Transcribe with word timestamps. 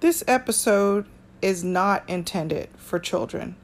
This 0.00 0.24
episode 0.26 1.04
is 1.42 1.62
not 1.62 2.08
intended 2.08 2.70
for 2.78 2.98
children. 2.98 3.54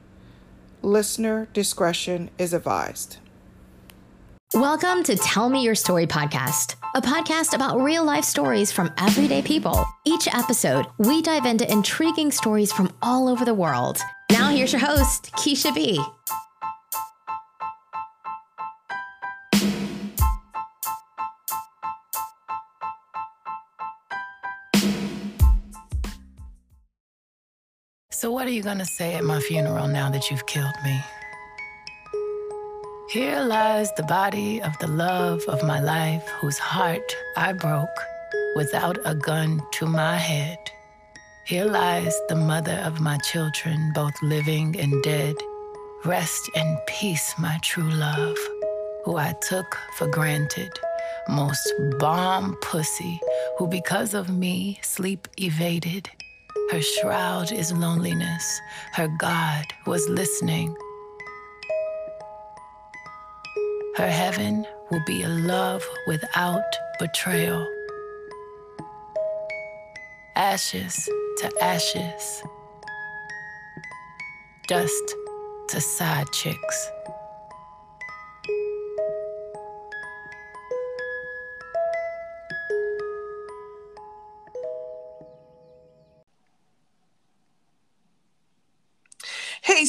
Listener 0.83 1.47
discretion 1.51 2.29
is 2.37 2.53
advised. 2.53 3.17
Welcome 4.53 5.03
to 5.05 5.15
Tell 5.15 5.49
Me 5.49 5.63
Your 5.63 5.73
Story 5.73 6.05
podcast, 6.05 6.75
a 6.93 7.01
podcast 7.01 7.55
about 7.55 7.81
real 7.81 8.03
life 8.03 8.23
stories 8.23 8.71
from 8.71 8.93
everyday 8.99 9.41
people. 9.41 9.83
Each 10.05 10.27
episode, 10.31 10.85
we 10.99 11.23
dive 11.23 11.47
into 11.47 11.69
intriguing 11.71 12.29
stories 12.29 12.71
from 12.71 12.93
all 13.01 13.27
over 13.27 13.43
the 13.43 13.55
world. 13.55 13.97
Now, 14.31 14.49
here's 14.49 14.71
your 14.71 14.81
host, 14.81 15.31
Keisha 15.31 15.73
B. 15.73 15.99
So, 28.19 28.31
what 28.31 28.47
are 28.47 28.51
you 28.51 28.63
going 28.63 28.79
to 28.79 28.85
say 28.97 29.13
at 29.13 29.23
my 29.23 29.39
funeral 29.39 29.87
now 29.87 30.09
that 30.09 30.31
you've 30.31 30.47
killed 30.47 30.73
me? 30.83 30.99
Here 33.11 33.41
lies 33.41 33.93
the 33.93 34.01
body 34.01 34.59
of 34.59 34.75
the 34.79 34.87
love 34.87 35.43
of 35.47 35.61
my 35.63 35.79
life, 35.79 36.27
whose 36.41 36.57
heart 36.57 37.15
I 37.35 37.53
broke 37.53 37.99
without 38.55 38.97
a 39.05 39.13
gun 39.13 39.61
to 39.73 39.85
my 39.85 40.15
head. 40.15 40.57
Here 41.45 41.65
lies 41.65 42.19
the 42.27 42.35
mother 42.35 42.81
of 42.83 42.99
my 42.99 43.19
children, 43.19 43.91
both 43.93 44.19
living 44.23 44.75
and 44.79 45.03
dead. 45.03 45.35
Rest 46.03 46.49
in 46.55 46.79
peace, 46.87 47.35
my 47.37 47.59
true 47.61 47.91
love, 47.91 48.37
who 49.05 49.17
I 49.17 49.35
took 49.47 49.77
for 49.95 50.07
granted. 50.07 50.71
Most 51.29 51.71
bomb 51.99 52.55
pussy, 52.63 53.21
who 53.59 53.67
because 53.67 54.15
of 54.15 54.27
me 54.27 54.79
sleep 54.81 55.27
evaded. 55.39 56.09
Her 56.71 56.81
shroud 56.81 57.53
is 57.53 57.71
loneliness. 57.71 58.61
Her 58.91 59.07
God 59.07 59.65
was 59.85 60.09
listening. 60.09 60.75
Her 63.95 64.09
heaven 64.09 64.67
will 64.91 65.01
be 65.07 65.23
a 65.23 65.29
love 65.29 65.87
without 66.07 66.65
betrayal. 66.99 67.65
Ashes 70.35 71.09
to 71.37 71.51
ashes. 71.61 72.43
Dust 74.67 75.15
to 75.69 75.79
side 75.79 76.27
chicks. 76.33 76.91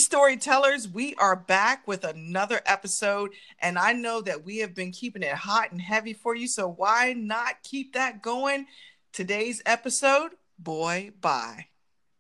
Storytellers, 0.09 0.89
we 0.89 1.14
are 1.17 1.37
back 1.37 1.87
with 1.87 2.03
another 2.03 2.62
episode, 2.64 3.31
and 3.61 3.78
I 3.78 3.92
know 3.92 4.23
that 4.23 4.42
we 4.42 4.56
have 4.61 4.75
been 4.75 4.91
keeping 4.91 5.23
it 5.23 5.34
hot 5.34 5.70
and 5.70 5.78
heavy 5.78 6.15
for 6.15 6.34
you, 6.34 6.48
so 6.48 6.67
why 6.67 7.12
not 7.12 7.62
keep 7.62 7.92
that 7.92 8.23
going? 8.23 8.65
Today's 9.12 9.61
episode, 9.67 10.31
Boy 10.59 11.11
Bye. 11.20 11.67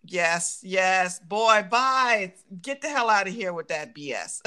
Yes, 0.04 0.60
yes, 0.62 1.18
boy, 1.18 1.66
bye. 1.70 2.34
Get 2.60 2.82
the 2.82 2.90
hell 2.90 3.08
out 3.08 3.26
of 3.26 3.32
here 3.32 3.54
with 3.54 3.68
that 3.68 3.94
BS. 3.94 4.42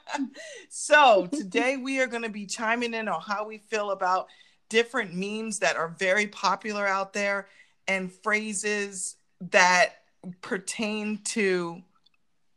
so, 0.70 1.26
today 1.26 1.76
we 1.76 2.00
are 2.00 2.06
going 2.06 2.22
to 2.22 2.30
be 2.30 2.46
chiming 2.46 2.94
in 2.94 3.08
on 3.08 3.20
how 3.20 3.46
we 3.46 3.58
feel 3.58 3.90
about 3.90 4.28
different 4.70 5.12
memes 5.12 5.58
that 5.58 5.76
are 5.76 5.94
very 5.98 6.28
popular 6.28 6.86
out 6.86 7.12
there 7.12 7.46
and 7.86 8.10
phrases 8.10 9.16
that 9.50 9.96
pertain 10.40 11.18
to 11.24 11.82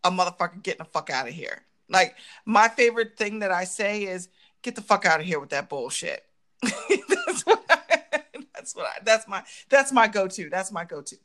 a 0.08 0.11
motherfucker 0.11 0.63
getting 0.63 0.80
the 0.80 0.86
fuck 0.86 1.09
out 1.09 1.27
of 1.27 1.33
here. 1.33 1.63
Like 1.89 2.16
my 2.45 2.67
favorite 2.67 3.17
thing 3.17 3.39
that 3.39 3.52
I 3.52 3.65
say 3.65 4.04
is 4.04 4.30
get 4.61 4.76
the 4.76 4.82
fuck 4.82 5.05
out 5.05 5.20
of 5.20 5.26
here 5.26 5.39
with 5.39 5.49
that 5.49 5.70
bullshit. 5.70 6.23
that's 6.61 7.45
what 7.45 7.64
I, 7.70 8.23
that's 8.55 8.76
what 8.76 8.86
I, 8.86 8.99
that's 9.04 9.27
my 9.27 9.43
that's 9.70 9.92
my 9.92 10.08
go-to. 10.08 10.49
That's 10.49 10.71
my 10.71 10.86
go-to. 10.86 11.17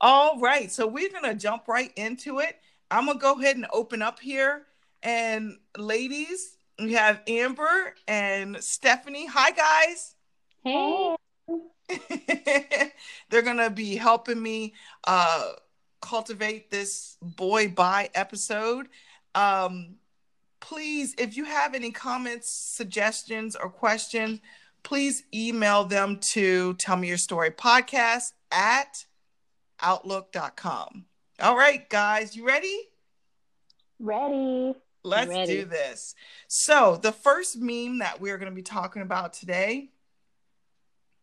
All 0.00 0.38
right. 0.40 0.70
So 0.70 0.86
we're 0.86 1.10
gonna 1.10 1.34
jump 1.34 1.68
right 1.68 1.92
into 1.96 2.40
it. 2.40 2.58
I'm 2.90 3.06
gonna 3.06 3.18
go 3.18 3.38
ahead 3.38 3.56
and 3.56 3.66
open 3.72 4.02
up 4.02 4.18
here. 4.18 4.66
And 5.02 5.58
ladies, 5.76 6.56
we 6.78 6.94
have 6.94 7.20
Amber 7.26 7.94
and 8.08 8.62
Stephanie. 8.62 9.26
Hi 9.26 9.50
guys. 9.50 10.14
Hey. 10.64 11.16
They're 13.30 13.42
gonna 13.42 13.70
be 13.70 13.96
helping 13.96 14.42
me 14.42 14.74
uh 15.04 15.52
cultivate 16.00 16.70
this 16.70 17.16
boy 17.22 17.68
bye 17.68 18.10
episode. 18.14 18.88
Um, 19.34 19.96
please, 20.60 21.14
if 21.18 21.36
you 21.36 21.44
have 21.44 21.74
any 21.74 21.90
comments, 21.90 22.50
suggestions, 22.50 23.56
or 23.56 23.68
questions, 23.68 24.40
please 24.82 25.24
email 25.34 25.84
them 25.84 26.18
to 26.32 26.74
tell 26.74 26.96
me 26.96 27.08
your 27.08 27.18
story 27.18 27.50
podcast 27.50 28.32
at 28.50 29.04
outlook.com. 29.80 31.06
All 31.40 31.56
right, 31.56 31.88
guys, 31.88 32.36
you 32.36 32.46
ready? 32.46 32.88
Ready. 33.98 34.74
Let's 35.02 35.30
Ready. 35.30 35.56
do 35.56 35.64
this. 35.64 36.14
So, 36.46 36.98
the 37.00 37.12
first 37.12 37.58
meme 37.58 38.00
that 38.00 38.20
we're 38.20 38.36
going 38.36 38.50
to 38.50 38.54
be 38.54 38.62
talking 38.62 39.00
about 39.00 39.32
today. 39.32 39.88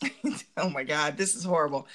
oh 0.58 0.70
my 0.70 0.84
God, 0.84 1.16
this 1.16 1.36
is 1.36 1.44
horrible. 1.44 1.88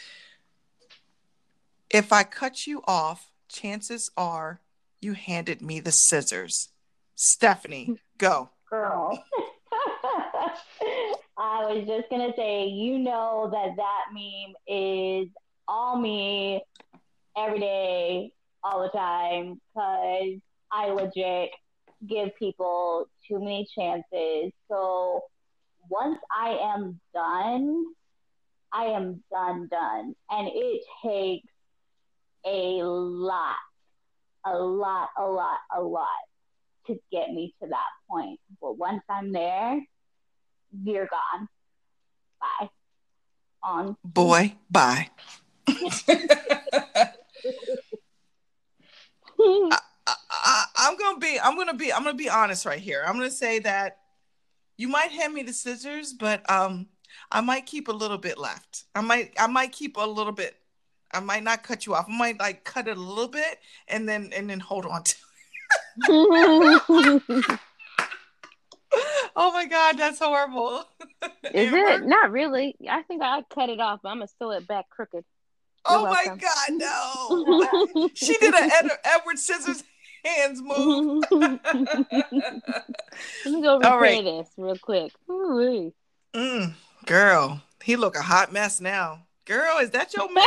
If 1.93 2.11
I 2.11 2.25
cut 2.25 2.67
you 2.67 2.81
off, 2.89 3.31
chances 3.51 4.11
are 4.17 4.63
you 5.03 5.13
handed 5.13 5.61
me 5.61 5.79
the 5.79 5.93
scissors. 5.93 6.71
Stephanie, 7.15 7.97
go. 8.17 8.49
Girl. 8.71 9.23
I 11.37 11.67
was 11.67 11.85
just 11.87 12.09
going 12.09 12.31
to 12.31 12.33
say, 12.35 12.67
you 12.67 12.99
know 12.99 13.51
that 13.53 13.77
that 13.77 14.05
meme 14.15 14.55
is 14.67 15.29
all 15.69 15.99
me 16.01 16.63
every 17.37 17.61
day, 17.61 18.33
all 18.65 18.83
the 18.83 18.89
time, 18.89 19.61
because 19.75 20.41
I 20.71 20.89
legit 20.89 21.51
give 22.09 22.35
people 22.39 23.07
too 23.29 23.39
many 23.39 23.69
chances. 23.77 24.51
So 24.71 25.25
once 25.91 26.19
I 26.35 26.57
am 26.75 26.99
done, 27.13 27.85
I 28.73 28.85
am 28.85 29.23
done, 29.31 29.69
done. 29.71 30.15
And 30.31 30.49
it 30.51 30.83
takes 31.05 31.52
a 32.45 32.83
lot, 32.83 33.57
a 34.45 34.57
lot, 34.57 35.11
a 35.17 35.25
lot, 35.25 35.59
a 35.75 35.81
lot 35.81 36.07
to 36.87 36.99
get 37.11 37.31
me 37.31 37.55
to 37.63 37.69
that 37.69 37.89
point. 38.11 38.41
But 38.61 38.79
once 38.79 39.03
I'm 39.09 39.33
there, 39.33 39.81
you're 40.85 41.07
gone. 41.07 41.49
Bye. 42.41 42.69
On. 43.63 43.97
Boy, 44.05 44.55
bye. 44.71 45.09
I, 45.67 47.13
I, 50.07 50.65
I'm 50.77 50.97
gonna 50.97 51.19
be. 51.19 51.39
I'm 51.41 51.57
gonna 51.57 51.75
be. 51.75 51.93
I'm 51.93 52.03
gonna 52.03 52.17
be 52.17 52.29
honest 52.29 52.67
right 52.67 52.81
here. 52.81 53.05
I'm 53.07 53.15
gonna 53.15 53.31
say 53.31 53.61
that 53.61 53.99
you 54.77 54.89
might 54.89 55.13
hand 55.13 55.33
me 55.33 55.43
the 55.43 55.53
scissors, 55.53 56.13
but 56.13 56.49
um, 56.51 56.89
I 57.31 57.41
might 57.41 57.67
keep 57.67 57.89
a 57.89 57.93
little 57.93 58.19
bit 58.19 58.39
left. 58.39 58.85
I 58.95 59.01
might. 59.01 59.33
I 59.39 59.47
might 59.47 59.73
keep 59.73 59.97
a 59.97 60.05
little 60.05 60.33
bit. 60.33 60.57
I 61.13 61.21
might 61.21 61.43
not 61.43 61.63
cut 61.63 61.87
you 61.87 61.95
off. 61.95 62.07
I 62.09 62.17
might 62.17 62.39
like 62.41 62.65
cut 62.65 62.89
it 62.89 62.97
a 62.97 63.01
little 63.01 63.29
bit 63.29 63.59
and 63.89 64.09
then 64.09 64.31
and 64.35 64.49
then 64.49 64.61
hold 64.61 64.87
on 64.87 65.03
to. 65.05 65.15
It. 65.15 65.19
oh 69.37 69.53
my 69.53 69.67
god, 69.67 69.99
that's 69.99 70.19
horrible. 70.19 70.85
Is 71.55 71.73
Amber? 71.73 71.79
it? 71.79 72.07
Not 72.07 72.31
really. 72.31 72.77
I 72.89 73.03
think 73.03 73.23
I 73.23 73.43
cut 73.51 73.69
it 73.69 73.81
off. 73.81 74.01
I'm 74.05 74.19
gonna 74.19 74.29
sew 74.39 74.51
it 74.51 74.67
back 74.67 74.89
crooked. 74.91 75.25
Oh 75.85 76.01
You're 76.01 76.11
my 76.11 76.23
welcome. 76.27 76.39
god, 76.39 76.69
no! 77.91 78.09
she 78.15 78.37
did 78.39 78.55
an 78.55 78.71
Ed- 78.71 78.99
Edward 79.05 79.39
Scissors 79.39 79.83
hands 80.25 80.63
move. 80.63 81.25
Let 81.31 81.61
me 83.47 83.63
go 83.63 83.77
repair 83.77 83.99
right. 83.99 84.25
this 84.25 84.49
real 84.57 84.79
quick. 84.79 85.13
Mm, 85.29 86.75
girl, 87.05 87.63
he 87.83 87.97
look 87.97 88.17
a 88.17 88.23
hot 88.23 88.53
mess 88.53 88.81
now. 88.81 89.27
Girl, 89.45 89.79
is 89.79 89.91
that 89.91 90.15
your 90.15 90.33
man? 90.33 90.47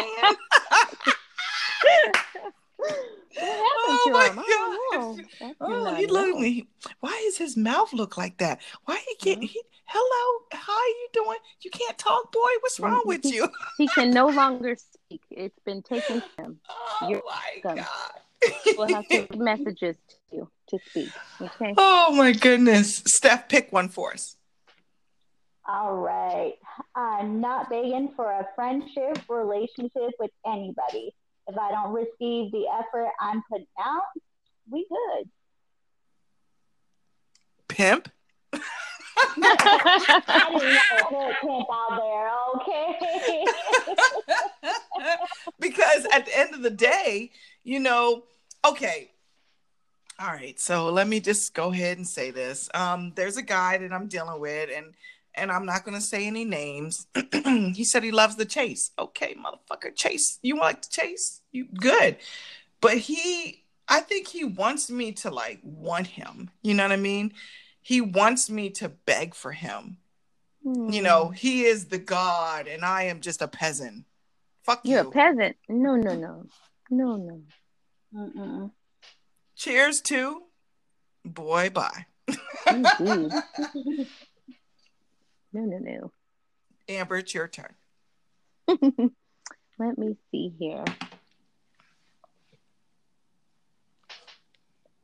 What 3.38 3.50
happened 3.50 4.00
Oh 4.00 4.02
to 4.06 4.12
my 4.12 4.28
him? 4.30 4.40
I 4.40 4.44
don't 4.48 4.80
know. 4.94 5.18
That's 5.42 5.56
oh, 5.62 5.96
he 5.96 6.08
look 6.08 6.38
me. 6.40 6.68
Why 7.02 7.22
does 7.26 7.38
his 7.38 7.58
mouth 7.58 7.92
look 7.94 8.18
like 8.18 8.38
that? 8.38 8.62
Why 8.86 8.98
he 9.08 9.16
get 9.22 9.40
Mhm. 9.40 9.44
he? 9.50 9.62
Hello, 9.88 10.46
how 10.52 10.74
are 10.74 10.88
you 10.88 11.08
doing? 11.14 11.38
You 11.62 11.70
can't 11.72 11.98
talk, 11.98 12.32
boy. 12.32 12.40
What's 12.62 12.80
wrong 12.80 13.02
with 13.06 13.26
you? 13.26 13.50
He 13.78 13.88
can 13.88 14.12
no 14.12 14.28
longer 14.42 14.76
speak. 14.78 15.22
It's 15.30 15.60
been 15.66 15.84
taken 15.84 16.22
from 16.36 16.46
him. 16.46 16.60
Oh 16.70 17.10
You're 17.10 17.22
my 17.26 17.62
welcome. 17.64 17.86
god. 17.86 18.56
We'll 18.78 18.94
have 18.94 19.08
to 19.10 19.28
messages 19.36 19.98
to 20.10 20.16
you 20.32 20.50
to 20.70 20.80
speak. 20.90 21.12
Okay. 21.42 21.74
oh 21.78 22.14
my 22.16 22.32
goodness, 22.32 23.04
Steph, 23.06 23.50
pick 23.50 23.72
one 23.72 23.90
for 23.90 24.14
us. 24.14 24.38
All 25.68 25.96
right. 25.96 26.54
I'm 26.96 27.42
not 27.42 27.70
begging 27.70 28.14
for 28.16 28.32
a 28.32 28.48
friendship 28.56 29.20
relationship 29.28 30.12
with 30.20 30.32
anybody. 30.46 31.14
If 31.48 31.58
I 31.58 31.72
don't 31.72 31.92
receive 31.92 32.52
the 32.52 32.66
effort 32.72 33.10
I'm 33.20 33.42
putting 33.50 33.68
out, 33.84 34.04
we 34.70 34.86
good. 34.90 35.30
Pimp. 37.68 38.10
I 39.38 40.50
didn't 40.52 41.12
know 41.12 41.30
a 41.30 41.34
pimp 41.42 41.68
out 41.74 42.00
there, 42.02 42.30
okay? 42.56 43.46
because 45.60 46.06
at 46.12 46.26
the 46.26 46.38
end 46.38 46.54
of 46.54 46.62
the 46.62 46.70
day, 46.70 47.32
you 47.64 47.80
know, 47.80 48.24
okay. 48.66 49.12
All 50.20 50.28
right, 50.28 50.60
so 50.60 50.90
let 50.90 51.08
me 51.08 51.20
just 51.20 51.54
go 51.54 51.72
ahead 51.72 51.98
and 51.98 52.08
say 52.08 52.32
this. 52.32 52.70
Um, 52.74 53.12
there's 53.16 53.38
a 53.38 53.42
guy 53.42 53.78
that 53.78 53.92
I'm 53.92 54.08
dealing 54.08 54.40
with, 54.40 54.70
and 54.74 54.94
and 55.36 55.52
I'm 55.52 55.66
not 55.66 55.86
gonna 55.86 56.02
say 56.02 56.28
any 56.28 56.46
names. 56.46 57.08
he 57.44 57.84
said 57.84 58.04
he 58.04 58.12
loves 58.12 58.36
the 58.36 58.46
chase. 58.46 58.92
Okay, 58.98 59.36
motherfucker, 59.36 59.96
chase. 59.96 60.40
You 60.42 60.58
like 60.58 60.82
to 60.82 60.90
chase? 60.90 61.42
You 61.52 61.66
good? 61.66 62.18
But 62.82 62.98
he, 62.98 63.64
I 63.88 64.00
think 64.02 64.28
he 64.28 64.44
wants 64.44 64.90
me 64.90 65.12
to 65.14 65.30
like 65.32 65.60
want 65.64 66.08
him. 66.08 66.50
You 66.62 66.74
know 66.74 66.84
what 66.84 66.92
I 66.92 66.98
mean? 66.98 67.34
He 67.82 68.02
wants 68.02 68.50
me 68.50 68.70
to 68.72 68.90
beg 68.90 69.36
for 69.36 69.52
him. 69.52 69.98
You 70.64 71.04
know, 71.04 71.28
hmm. 71.28 71.34
he 71.34 71.66
is 71.66 71.86
the 71.86 72.00
god, 72.00 72.68
and 72.68 72.84
I 72.84 73.04
am 73.04 73.22
just 73.22 73.44
a 73.44 73.48
peasant. 73.48 74.06
Fuck 74.64 74.82
You're 74.84 75.04
you. 75.04 75.10
a 75.10 75.12
peasant. 75.12 75.58
No, 75.70 75.96
no, 75.96 76.16
no. 76.16 76.46
No, 76.90 77.16
no. 77.18 77.42
Mm-mm. 78.16 78.72
Cheers 79.56 80.02
to 80.02 80.42
boy 81.24 81.70
bye. 81.70 82.06
Indeed. 85.56 85.70
no, 85.72 85.78
no, 85.78 85.98
no. 86.02 86.12
Amber, 86.88 87.18
it's 87.18 87.34
your 87.34 87.48
turn. 87.48 87.74
Let 88.68 89.98
me 89.98 90.16
see 90.32 90.54
here. 90.60 90.86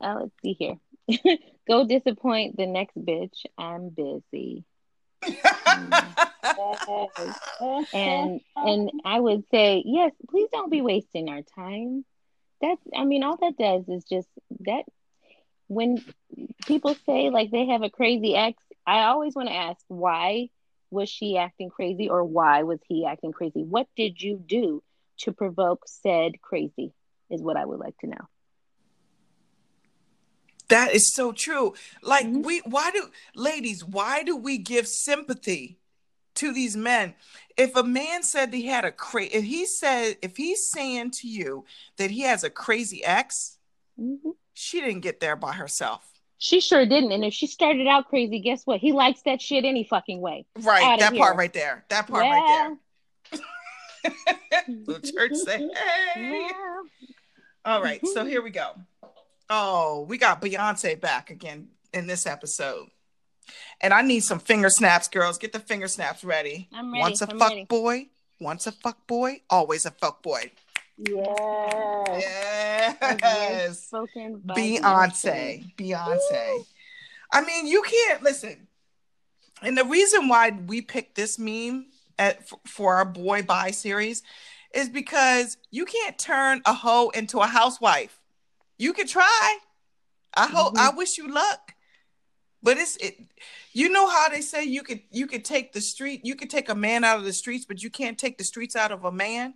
Uh, 0.00 0.16
let's 0.20 0.32
see 0.42 0.56
here. 0.58 0.76
Go 1.68 1.86
disappoint 1.86 2.56
the 2.56 2.66
next 2.66 2.96
bitch. 2.96 3.44
I'm 3.58 3.90
busy. 3.90 4.64
And 7.94 8.40
and 8.56 8.90
I 9.04 9.20
would 9.20 9.44
say, 9.50 9.82
yes, 9.86 10.12
please 10.28 10.48
don't 10.52 10.70
be 10.70 10.82
wasting 10.82 11.28
our 11.28 11.42
time. 11.42 12.04
That's 12.60 12.80
I 12.96 13.04
mean, 13.04 13.22
all 13.22 13.36
that 13.36 13.56
does 13.56 13.88
is 13.88 14.04
just 14.04 14.28
that 14.60 14.84
when 15.68 16.04
people 16.66 16.96
say 17.06 17.30
like 17.30 17.50
they 17.50 17.66
have 17.66 17.82
a 17.82 17.90
crazy 17.90 18.34
ex, 18.34 18.62
I 18.86 19.04
always 19.04 19.34
want 19.34 19.48
to 19.48 19.54
ask 19.54 19.78
why 19.88 20.50
was 20.90 21.08
she 21.08 21.38
acting 21.38 21.70
crazy 21.70 22.08
or 22.08 22.24
why 22.24 22.62
was 22.64 22.80
he 22.86 23.06
acting 23.06 23.32
crazy? 23.32 23.62
What 23.62 23.86
did 23.96 24.20
you 24.20 24.42
do 24.44 24.82
to 25.18 25.32
provoke 25.32 25.84
said 25.86 26.40
crazy? 26.40 26.92
Is 27.30 27.40
what 27.40 27.56
I 27.56 27.64
would 27.64 27.78
like 27.80 27.96
to 27.98 28.08
know. 28.08 28.28
That 30.68 30.94
is 30.94 31.14
so 31.14 31.32
true. 31.32 31.74
Like 32.02 32.26
Mhm. 32.26 32.44
we 32.44 32.58
why 32.60 32.90
do 32.90 33.10
ladies, 33.34 33.84
why 33.84 34.22
do 34.22 34.36
we 34.36 34.58
give 34.58 34.86
sympathy 34.86 35.78
to 36.34 36.52
these 36.52 36.76
men? 36.76 37.14
If 37.56 37.76
a 37.76 37.82
man 37.82 38.22
said 38.22 38.52
he 38.52 38.66
had 38.66 38.84
a 38.84 38.92
cra 38.92 39.24
if 39.24 39.44
he 39.44 39.66
said 39.66 40.18
if 40.22 40.36
he's 40.36 40.68
saying 40.68 41.12
to 41.12 41.28
you 41.28 41.64
that 41.96 42.10
he 42.10 42.22
has 42.22 42.42
a 42.44 42.50
crazy 42.50 43.04
ex, 43.04 43.58
Mhm. 43.98 44.36
she 44.54 44.80
didn't 44.80 45.00
get 45.00 45.20
there 45.20 45.36
by 45.36 45.52
herself. 45.52 46.11
She 46.42 46.60
sure 46.60 46.84
didn't. 46.84 47.12
And 47.12 47.24
if 47.24 47.32
she 47.32 47.46
started 47.46 47.86
out 47.86 48.08
crazy, 48.08 48.40
guess 48.40 48.66
what? 48.66 48.80
He 48.80 48.90
likes 48.90 49.22
that 49.22 49.40
shit 49.40 49.64
any 49.64 49.84
fucking 49.84 50.20
way. 50.20 50.44
Right, 50.58 50.82
Outta 50.82 50.98
that 50.98 51.16
part 51.16 51.34
here. 51.34 51.38
right 51.38 51.52
there. 51.52 51.84
That 51.88 52.08
part 52.08 52.24
Yeah. 52.24 52.30
right 52.32 52.76
there. 53.30 54.64
the 54.66 55.12
church 55.14 55.34
say, 55.36 55.58
hey. 56.16 56.48
Yeah. 56.50 56.50
All 57.64 57.80
right, 57.80 58.04
so 58.04 58.22
mm-hmm. 58.22 58.28
here 58.28 58.42
we 58.42 58.50
go. 58.50 58.72
Oh, 59.48 60.04
we 60.08 60.18
got 60.18 60.42
Beyonce 60.42 61.00
back 61.00 61.30
again 61.30 61.68
in 61.94 62.08
this 62.08 62.26
episode. 62.26 62.88
And 63.80 63.94
I 63.94 64.02
need 64.02 64.24
some 64.24 64.40
finger 64.40 64.68
snaps, 64.68 65.06
girls. 65.06 65.38
Get 65.38 65.52
the 65.52 65.60
finger 65.60 65.86
snaps 65.86 66.24
ready. 66.24 66.68
I'm 66.72 66.90
ready. 66.90 67.02
Once 67.02 67.22
a 67.22 67.30
I'm 67.30 67.38
fuck 67.38 67.50
ready. 67.50 67.66
boy, 67.66 68.08
once 68.40 68.66
a 68.66 68.72
fuck 68.72 69.06
boy, 69.06 69.42
always 69.48 69.86
a 69.86 69.92
fuck 69.92 70.24
boy. 70.24 70.50
Yeah. 70.98 72.94
Yes. 73.00 73.84
Spoken 73.84 74.40
by 74.44 74.54
Beyonce. 74.54 75.74
Beyonce. 75.76 76.64
I 77.32 77.42
mean, 77.44 77.66
you 77.66 77.82
can't 77.82 78.22
listen. 78.22 78.68
And 79.62 79.78
the 79.78 79.84
reason 79.84 80.28
why 80.28 80.50
we 80.66 80.82
picked 80.82 81.14
this 81.14 81.38
meme 81.38 81.86
at, 82.18 82.48
for 82.66 82.96
our 82.96 83.04
boy 83.04 83.42
bye 83.42 83.70
series 83.70 84.22
is 84.74 84.88
because 84.88 85.56
you 85.70 85.84
can't 85.84 86.18
turn 86.18 86.62
a 86.66 86.74
hoe 86.74 87.10
into 87.10 87.38
a 87.38 87.46
housewife. 87.46 88.18
You 88.78 88.92
can 88.92 89.06
try. 89.06 89.58
I 90.34 90.46
hope. 90.46 90.74
I 90.76 90.88
mm-hmm. 90.88 90.96
wish 90.98 91.18
you 91.18 91.32
luck. 91.32 91.74
But 92.62 92.78
it's 92.78 92.96
it. 92.96 93.16
You 93.72 93.88
know 93.88 94.08
how 94.08 94.28
they 94.28 94.40
say 94.40 94.64
you 94.64 94.82
could 94.82 95.00
you 95.10 95.26
could 95.26 95.44
take 95.44 95.72
the 95.72 95.80
street 95.80 96.20
you 96.24 96.36
could 96.36 96.50
take 96.50 96.68
a 96.68 96.74
man 96.74 97.02
out 97.02 97.18
of 97.18 97.24
the 97.24 97.32
streets, 97.32 97.64
but 97.64 97.82
you 97.82 97.90
can't 97.90 98.18
take 98.18 98.38
the 98.38 98.44
streets 98.44 98.76
out 98.76 98.92
of 98.92 99.04
a 99.04 99.12
man 99.12 99.54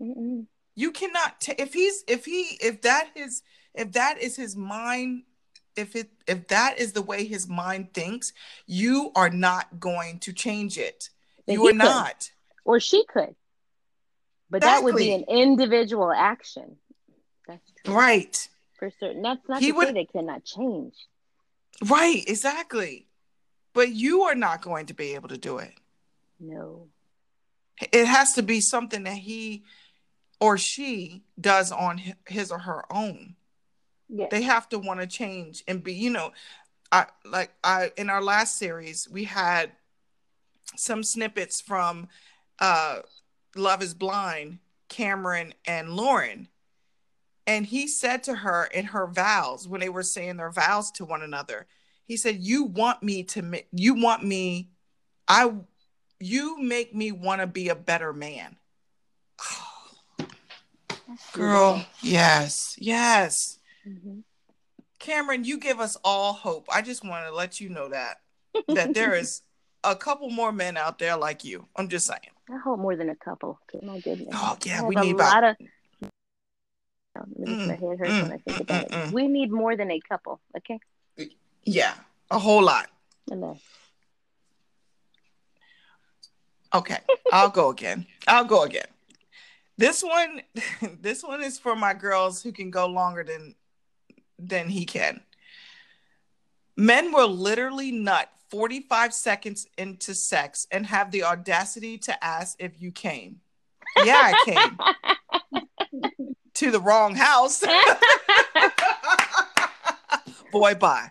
Mm-mm. 0.00 0.46
You 0.82 0.90
cannot 0.92 1.40
ta- 1.40 1.54
if 1.58 1.70
he's 1.74 2.04
if 2.06 2.24
he 2.24 2.40
if 2.60 2.82
that 2.82 3.06
is 3.16 3.42
if 3.74 3.88
that 3.92 4.14
is 4.26 4.36
his 4.36 4.54
mind 4.56 5.24
if 5.76 5.94
it 5.96 6.08
if 6.26 6.46
that 6.48 6.78
is 6.78 6.92
the 6.92 7.02
way 7.02 7.24
his 7.24 7.48
mind 7.48 7.92
thinks 7.92 8.32
you 8.66 9.10
are 9.16 9.30
not 9.30 9.80
going 9.80 10.18
to 10.20 10.32
change 10.32 10.78
it 10.78 11.10
But 11.46 11.52
you 11.54 11.66
are 11.66 11.70
could. 11.70 11.78
not 11.78 12.30
Or 12.64 12.78
she 12.80 13.04
could. 13.06 13.34
But 14.50 14.62
that 14.62 14.82
would 14.82 14.96
be 14.96 15.12
an 15.12 15.24
individual 15.28 16.10
action. 16.12 16.76
That's 17.46 17.70
true. 17.84 17.94
right 17.94 18.48
For 18.78 18.90
certain. 19.00 19.22
That's 19.22 19.46
not 19.48 19.60
He 19.60 19.72
to 19.72 19.76
would- 19.76 19.88
say 19.88 19.92
they 19.94 20.04
cannot 20.16 20.44
change. 20.44 20.94
right 21.96 22.22
exactly 22.28 23.06
but 23.74 23.88
you 23.90 24.22
are 24.28 24.34
not 24.34 24.62
going 24.62 24.86
to 24.86 24.94
be 24.94 25.14
able 25.14 25.28
to 25.28 25.38
do 25.38 25.58
it 25.58 25.74
No. 26.40 26.88
it 27.92 28.06
has 28.06 28.32
to 28.34 28.42
be 28.42 28.60
something 28.60 29.02
that 29.04 29.16
he 29.30 29.64
or 30.40 30.56
she 30.58 31.22
does 31.40 31.72
on 31.72 32.00
his 32.26 32.50
or 32.50 32.58
her 32.58 32.84
own. 32.92 33.34
Yeah. 34.08 34.26
they 34.30 34.42
have 34.42 34.68
to 34.70 34.78
want 34.78 35.00
to 35.00 35.06
change 35.06 35.62
and 35.68 35.84
be 35.84 35.92
you 35.92 36.08
know 36.08 36.32
i 36.90 37.04
like 37.26 37.50
i 37.62 37.92
in 37.98 38.08
our 38.08 38.22
last 38.22 38.56
series 38.56 39.06
we 39.10 39.24
had 39.24 39.72
some 40.76 41.02
snippets 41.02 41.60
from 41.60 42.08
uh 42.58 43.00
love 43.54 43.82
is 43.82 43.92
blind 43.92 44.60
cameron 44.88 45.52
and 45.66 45.90
lauren. 45.90 46.48
And 47.46 47.66
he 47.66 47.86
said 47.86 48.22
to 48.24 48.34
her 48.34 48.64
in 48.64 48.86
her 48.86 49.06
vows 49.06 49.68
when 49.68 49.80
they 49.80 49.88
were 49.88 50.02
saying 50.02 50.38
their 50.38 50.50
vows 50.50 50.90
to 50.92 51.04
one 51.04 51.22
another 51.22 51.66
he 52.06 52.16
said 52.16 52.36
you 52.40 52.64
want 52.64 53.02
me 53.02 53.22
to 53.22 53.62
you 53.72 53.94
want 53.94 54.24
me 54.24 54.70
i 55.28 55.52
you 56.18 56.58
make 56.60 56.94
me 56.94 57.12
want 57.12 57.40
to 57.42 57.46
be 57.46 57.68
a 57.68 57.74
better 57.74 58.12
man 58.12 58.56
girl 61.32 61.84
yes 62.02 62.76
yes 62.78 63.58
Mhm. 63.86 64.22
Cameron, 64.98 65.44
you 65.44 65.58
give 65.58 65.78
us 65.78 65.96
all 66.04 66.32
hope. 66.32 66.66
I 66.70 66.82
just 66.82 67.04
want 67.04 67.24
to 67.26 67.32
let 67.32 67.60
you 67.60 67.68
know 67.68 67.88
that 67.88 68.20
that 68.68 68.92
there 68.94 69.14
is 69.14 69.42
a 69.84 69.94
couple 69.94 70.28
more 70.28 70.50
men 70.52 70.76
out 70.76 70.98
there 70.98 71.16
like 71.16 71.44
you. 71.44 71.68
I'm 71.76 71.88
just 71.88 72.06
saying. 72.06 72.32
I 72.50 72.58
hope 72.58 72.80
more 72.80 72.96
than 72.96 73.08
a 73.08 73.14
couple. 73.16 73.60
Okay, 73.72 73.84
my 73.86 74.00
goodness. 74.00 74.28
Oh, 74.32 74.56
yeah, 74.64 74.82
we 74.82 74.96
need 74.96 75.12
a 75.12 75.14
about- 75.14 75.42
lot 75.42 75.44
of. 75.44 75.56
Mm, 77.40 77.66
my 77.66 77.74
head 77.74 77.98
hurts 77.98 78.10
mm, 78.12 78.22
when 78.22 78.32
I 78.32 78.38
think 78.38 78.56
mm, 78.58 78.60
about 78.60 78.82
mm, 78.82 78.86
it. 78.86 78.90
mm. 79.08 79.12
We 79.12 79.28
need 79.28 79.50
more 79.52 79.76
than 79.76 79.90
a 79.90 80.00
couple. 80.00 80.40
Okay. 80.56 80.78
Yeah, 81.64 81.94
a 82.30 82.38
whole 82.38 82.62
lot. 82.62 82.90
Enough. 83.30 83.58
Okay, 86.74 86.98
I'll 87.32 87.48
go 87.50 87.70
again. 87.70 88.06
I'll 88.26 88.44
go 88.44 88.62
again. 88.64 88.86
This 89.78 90.02
one, 90.02 90.42
this 91.00 91.22
one 91.22 91.42
is 91.42 91.58
for 91.58 91.74
my 91.74 91.94
girls 91.94 92.42
who 92.42 92.52
can 92.52 92.70
go 92.70 92.86
longer 92.86 93.24
than 93.24 93.54
than 94.38 94.68
he 94.68 94.84
can. 94.84 95.22
Men 96.76 97.12
will 97.12 97.28
literally 97.28 97.90
nut 97.90 98.30
45 98.50 99.14
seconds 99.14 99.66
into 99.76 100.14
sex 100.14 100.68
and 100.70 100.86
have 100.86 101.10
the 101.10 101.24
audacity 101.24 101.98
to 101.98 102.24
ask 102.24 102.56
if 102.60 102.80
you 102.80 102.92
came. 102.92 103.40
Yeah, 104.04 104.32
I 104.32 104.44
came 104.44 104.78
to 106.54 106.70
the 106.70 106.80
wrong 106.80 107.16
house. 107.16 107.62
Boy, 110.52 110.74
bye. 110.74 111.10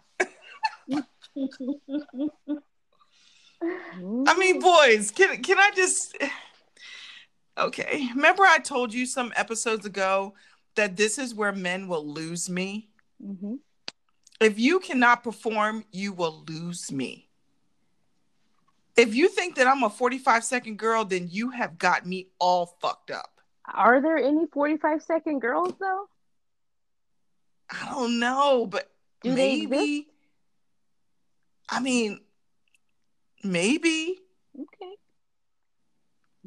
I 3.62 4.38
mean, 4.38 4.59
boys, 4.59 5.12
can 5.12 5.41
can 5.41 5.59
I 5.59 5.71
just 5.75 6.15
Okay. 7.57 8.09
Remember 8.15 8.43
I 8.43 8.59
told 8.59 8.93
you 8.93 9.05
some 9.05 9.33
episodes 9.35 9.85
ago 9.85 10.33
that 10.75 10.95
this 10.95 11.17
is 11.17 11.33
where 11.33 11.51
men 11.51 11.87
will 11.87 12.05
lose 12.05 12.49
me? 12.49 12.89
hmm 13.21 13.55
If 14.39 14.59
you 14.59 14.79
cannot 14.79 15.23
perform, 15.23 15.85
you 15.91 16.13
will 16.13 16.43
lose 16.47 16.91
me. 16.91 17.29
If 18.95 19.13
you 19.13 19.27
think 19.29 19.55
that 19.55 19.67
I'm 19.67 19.83
a 19.83 19.89
45 19.89 20.43
second 20.43 20.77
girl, 20.77 21.05
then 21.05 21.27
you 21.29 21.51
have 21.51 21.77
got 21.77 22.05
me 22.05 22.29
all 22.39 22.77
fucked 22.81 23.11
up. 23.11 23.41
Are 23.73 24.01
there 24.01 24.17
any 24.17 24.45
45 24.51 25.03
second 25.03 25.39
girls 25.39 25.73
though? 25.79 26.05
I 27.69 27.89
don't 27.89 28.19
know, 28.19 28.65
but 28.65 28.89
Do 29.23 29.33
maybe. 29.33 30.07
I 31.69 31.79
mean, 31.79 32.21
maybe. 33.43 34.19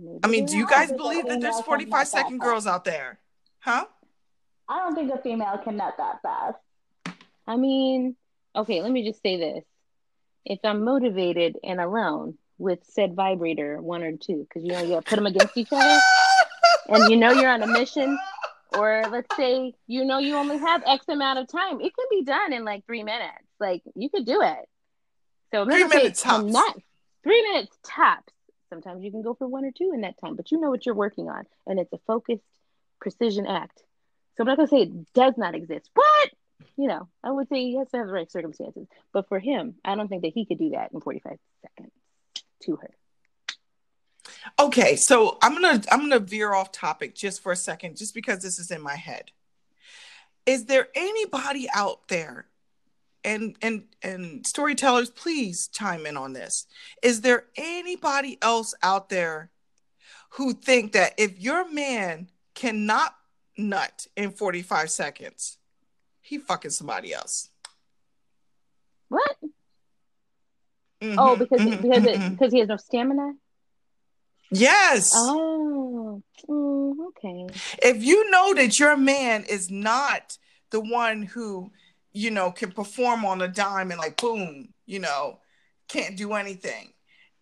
Okay. 0.01 0.09
Maybe 0.13 0.21
I 0.25 0.29
mean, 0.29 0.47
do 0.47 0.57
you 0.57 0.67
guys 0.67 0.93
believe 0.93 1.27
that 1.27 1.41
there's 1.41 1.55
females 1.61 1.65
45 1.67 1.99
have 1.99 2.11
that 2.31 2.39
girls 2.39 2.67
out 2.67 2.85
there? 2.85 3.19
Huh? 3.61 3.85
I 4.69 4.79
don't 4.79 4.95
think 4.95 5.13
a 5.13 5.19
female 5.19 5.59
can 5.63 5.77
nut 5.77 5.95
that 5.99 6.23
fast. 6.23 6.57
I 7.47 7.57
mean, 7.57 8.17
okay, 8.55 8.83
let 8.83 8.91
me 8.93 9.07
just 9.07 9.23
say 9.23 9.37
this. 9.37 9.65
If 10.45 10.61
I'm 10.65 10.85
motivated 10.85 11.59
and 11.63 11.81
alone 11.81 12.39
with 12.59 12.79
said 12.85 13.15
vibrator, 13.15 13.81
one 13.81 14.03
or 14.03 14.17
two, 14.17 14.47
because 14.49 14.65
you 14.65 14.73
know 14.73 14.81
you 14.81 14.89
gotta 14.91 15.03
put 15.03 15.17
them 15.17 15.27
against 15.27 15.57
each 15.57 15.69
other, 15.73 16.01
and 16.89 17.11
you 17.11 17.17
know 17.17 17.33
you're 17.33 17.51
on 17.51 17.63
a 17.63 17.67
mission, 17.67 18.19
or 18.79 19.03
let's 19.11 19.35
say 19.37 19.75
you 19.87 20.05
know 20.05 20.19
you 20.19 20.37
only 20.37 20.57
have 20.59 20.83
X 20.87 21.05
amount 21.09 21.39
of 21.41 21.49
time, 21.49 21.81
it 21.81 21.93
can 21.95 22.07
be 22.11 22.23
done 22.25 22.53
in 22.53 22.65
like 22.65 22.87
three 22.87 23.03
minutes. 23.03 23.45
Like 23.59 23.83
you 23.95 24.09
could 24.09 24.25
do 24.25 24.41
it. 24.41 24.69
So 25.53 25.65
Three 25.67 25.85
minutes 25.85 26.23
tops. 26.23 26.45
cannot- 26.45 26.77
three 27.25 27.43
minutes 27.43 27.77
tops. 27.85 28.33
Sometimes 28.71 29.05
you 29.05 29.11
can 29.11 29.23
go 29.23 29.35
for 29.35 29.47
one 29.47 29.65
or 29.65 29.73
two 29.73 29.93
in 29.93 30.03
that 30.03 30.19
time, 30.19 30.37
but 30.37 30.51
you 30.51 30.61
know 30.61 30.71
what 30.71 30.87
you're 30.87 30.95
working 30.95 31.29
on, 31.29 31.45
and 31.67 31.79
it's 31.79 31.93
a 31.93 31.99
focused 32.07 32.45
precision 33.01 33.47
act. 33.47 33.83
So 34.37 34.43
I'm 34.43 34.47
not 34.47 34.57
gonna 34.57 34.69
say 34.69 34.83
it 34.83 35.13
does 35.13 35.35
not 35.37 35.55
exist, 35.55 35.91
but 35.95 36.31
you 36.77 36.87
know, 36.87 37.09
I 37.23 37.31
would 37.31 37.49
say 37.49 37.57
he 37.57 37.77
has 37.77 37.91
to 37.91 37.99
have 37.99 38.07
the 38.07 38.13
right 38.13 38.31
circumstances. 38.31 38.87
But 39.13 39.29
for 39.29 39.39
him, 39.39 39.75
I 39.85 39.97
don't 39.97 40.09
think 40.09 40.23
that 40.23 40.33
he 40.35 40.47
could 40.47 40.59
do 40.59 40.71
that 40.71 40.93
in 40.93 41.01
45 41.01 41.37
seconds 41.63 41.93
to 42.63 42.77
her. 42.77 42.91
Okay, 44.59 44.97
so 44.97 45.39
I'm 45.43 45.55
gonna 45.55 45.83
I'm 45.91 46.01
gonna 46.01 46.21
veer 46.21 46.55
off 46.55 46.73
topic 46.73 47.15
just 47.15 47.43
for 47.43 47.53
a 47.53 47.57
second, 47.57 47.97
just 47.97 48.15
because 48.15 48.43
this 48.43 48.59
is 48.59 48.71
in 48.71 48.81
my 48.81 48.97
head. 48.97 49.33
Is 50.47 50.67
there 50.67 50.89
anybody 50.95 51.69
out 51.75 52.09
there, 52.09 52.47
and 53.25 53.57
and 53.63 53.85
and 54.03 54.47
storytellers, 54.47 55.11
please 55.11 55.69
chime 55.69 56.07
in 56.07 56.17
on 56.17 56.33
this. 56.33 56.67
Is 57.03 57.21
there 57.21 57.45
anybody 57.57 58.39
else 58.43 58.75
out 58.83 59.09
there 59.09 59.51
who 60.31 60.53
think 60.53 60.93
that 60.93 61.15
if 61.19 61.39
your 61.41 61.71
man 61.71 62.29
cannot 62.55 63.15
nut 63.57 64.07
in 64.17 64.31
45 64.31 64.91
seconds, 64.91 65.59
he 66.21 66.39
fucking 66.39 66.71
somebody 66.71 67.13
else? 67.13 67.49
What? 69.09 69.37
Mhm, 71.01 71.17
Oh, 71.19 71.37
because 71.37 71.61
mhm, 71.61 71.83
because 71.83 72.05
it, 72.05 72.19
mhm. 72.21 72.31
because 72.31 72.53
he 72.53 72.59
has 72.61 72.69
no 72.69 72.77
stamina. 72.77 73.33
yes. 74.51 75.13
Oh, 75.15 76.23
mm, 76.49 76.95
okay. 77.09 77.47
if 77.83 78.03
you 78.05 78.31
know 78.31 78.55
that 78.55 78.79
your 78.79 78.97
man 78.97 79.45
is 79.45 79.71
not 79.71 80.39
the 80.71 80.81
one 80.81 81.23
who 81.23 81.73
you 82.13 82.31
know 82.31 82.51
can 82.51 82.73
perform 82.73 83.25
on 83.25 83.41
a 83.41 83.49
dime 83.49 83.91
and 83.91 84.01
like 84.01 84.21
boom 84.21 84.73
you 84.87 84.99
know 84.99 85.39
can't 85.89 86.17
do 86.17 86.33
anything 86.35 86.93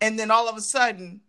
and 0.00 0.18
then 0.18 0.30
all 0.30 0.48
of 0.48 0.56
a 0.56 0.60
sudden 0.60 1.20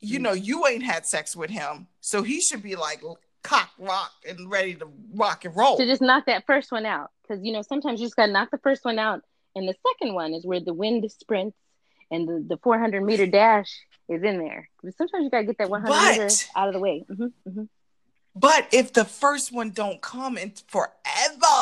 you 0.00 0.18
know 0.18 0.32
you 0.32 0.66
ain't 0.66 0.82
had 0.82 1.06
sex 1.06 1.34
with 1.34 1.50
him 1.50 1.86
so 2.00 2.22
he 2.22 2.40
should 2.40 2.62
be 2.62 2.76
like 2.76 3.02
cock 3.42 3.70
rock 3.78 4.12
and 4.28 4.50
ready 4.50 4.74
to 4.74 4.88
rock 5.14 5.44
and 5.44 5.54
roll 5.56 5.76
To 5.76 5.86
just 5.86 6.02
knock 6.02 6.26
that 6.26 6.44
first 6.46 6.72
one 6.72 6.84
out, 6.84 7.10
because 7.22 7.44
you 7.44 7.52
know 7.52 7.62
sometimes 7.62 8.00
you 8.00 8.06
just 8.06 8.16
gotta 8.16 8.32
knock 8.32 8.50
the 8.50 8.58
first 8.58 8.84
one 8.84 8.98
out, 8.98 9.22
and 9.54 9.68
the 9.68 9.74
second 9.86 10.14
one 10.14 10.34
is 10.34 10.44
where 10.44 10.58
the 10.58 10.74
wind 10.74 11.08
sprints 11.12 11.56
and 12.10 12.28
the, 12.28 12.44
the 12.48 12.56
400 12.56 13.02
meter 13.04 13.26
dash 13.26 13.72
is 14.08 14.22
in 14.24 14.38
there. 14.38 14.68
But 14.82 14.96
sometimes 14.96 15.22
you 15.24 15.30
gotta 15.30 15.44
get 15.44 15.58
that 15.58 15.70
100 15.70 16.10
meter 16.10 16.28
out 16.56 16.68
of 16.68 16.74
the 16.74 16.80
way. 16.80 17.04
hmm 17.08 17.26
hmm 17.48 17.64
but 18.34 18.68
if 18.70 18.92
the 18.92 19.04
first 19.04 19.50
one 19.50 19.70
don't 19.70 20.02
come 20.02 20.36
in 20.36 20.52
forever 20.66 21.54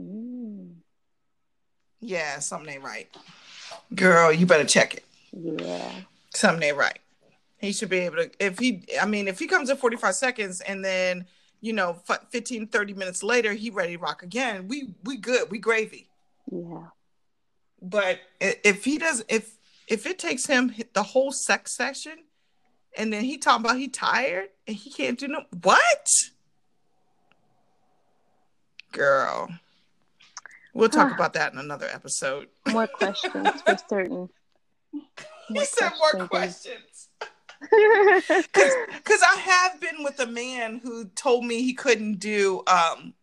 Mm, 0.00 0.76
yeah 2.00 2.38
something 2.38 2.74
ain't 2.74 2.84
right 2.84 3.08
girl 3.94 4.32
you 4.32 4.46
better 4.46 4.64
check 4.64 4.94
it 4.94 5.04
yeah. 5.32 5.92
something 6.34 6.62
ain't 6.62 6.76
right. 6.76 6.98
He 7.58 7.72
should 7.72 7.88
be 7.88 7.98
able 7.98 8.16
to, 8.16 8.30
if 8.38 8.58
he, 8.58 8.84
I 9.00 9.06
mean, 9.06 9.26
if 9.26 9.38
he 9.38 9.46
comes 9.46 9.68
in 9.68 9.76
45 9.76 10.14
seconds 10.14 10.60
and 10.60 10.84
then, 10.84 11.26
you 11.60 11.72
know, 11.72 12.00
f- 12.08 12.26
15, 12.30 12.68
30 12.68 12.94
minutes 12.94 13.22
later, 13.22 13.52
he 13.52 13.70
ready 13.70 13.96
to 13.96 14.02
rock 14.02 14.22
again, 14.22 14.68
we, 14.68 14.94
we 15.04 15.16
good, 15.16 15.50
we 15.50 15.58
gravy. 15.58 16.08
Yeah. 16.50 16.86
But 17.82 18.20
if 18.40 18.84
he 18.84 18.98
does, 18.98 19.24
if, 19.28 19.56
if 19.88 20.06
it 20.06 20.18
takes 20.18 20.46
him 20.46 20.72
the 20.92 21.02
whole 21.02 21.32
sex 21.32 21.72
session 21.72 22.18
and 22.96 23.12
then 23.12 23.24
he 23.24 23.38
talking 23.38 23.64
about 23.64 23.78
he 23.78 23.88
tired 23.88 24.48
and 24.66 24.76
he 24.76 24.90
can't 24.90 25.18
do 25.18 25.28
no, 25.28 25.44
what? 25.62 26.08
Girl, 28.92 29.48
we'll 30.74 30.88
talk 30.88 31.12
about 31.12 31.34
that 31.34 31.52
in 31.52 31.58
another 31.58 31.88
episode. 31.92 32.48
More 32.68 32.86
questions 32.92 33.62
for 33.62 33.76
certain. 33.88 34.28
He 35.48 35.64
said 35.64 35.92
more 35.98 36.28
questions. 36.28 37.08
Because 37.60 37.72
I 39.22 39.36
have 39.40 39.80
been 39.80 40.04
with 40.04 40.20
a 40.20 40.26
man 40.26 40.80
who 40.82 41.06
told 41.06 41.44
me 41.44 41.62
he 41.62 41.74
couldn't 41.74 42.20
do 42.20 42.62
um, 42.66 43.14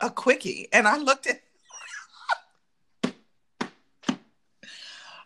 a 0.00 0.10
quickie, 0.10 0.68
and 0.72 0.86
I 0.86 0.98
looked 0.98 1.26
at. 1.26 1.40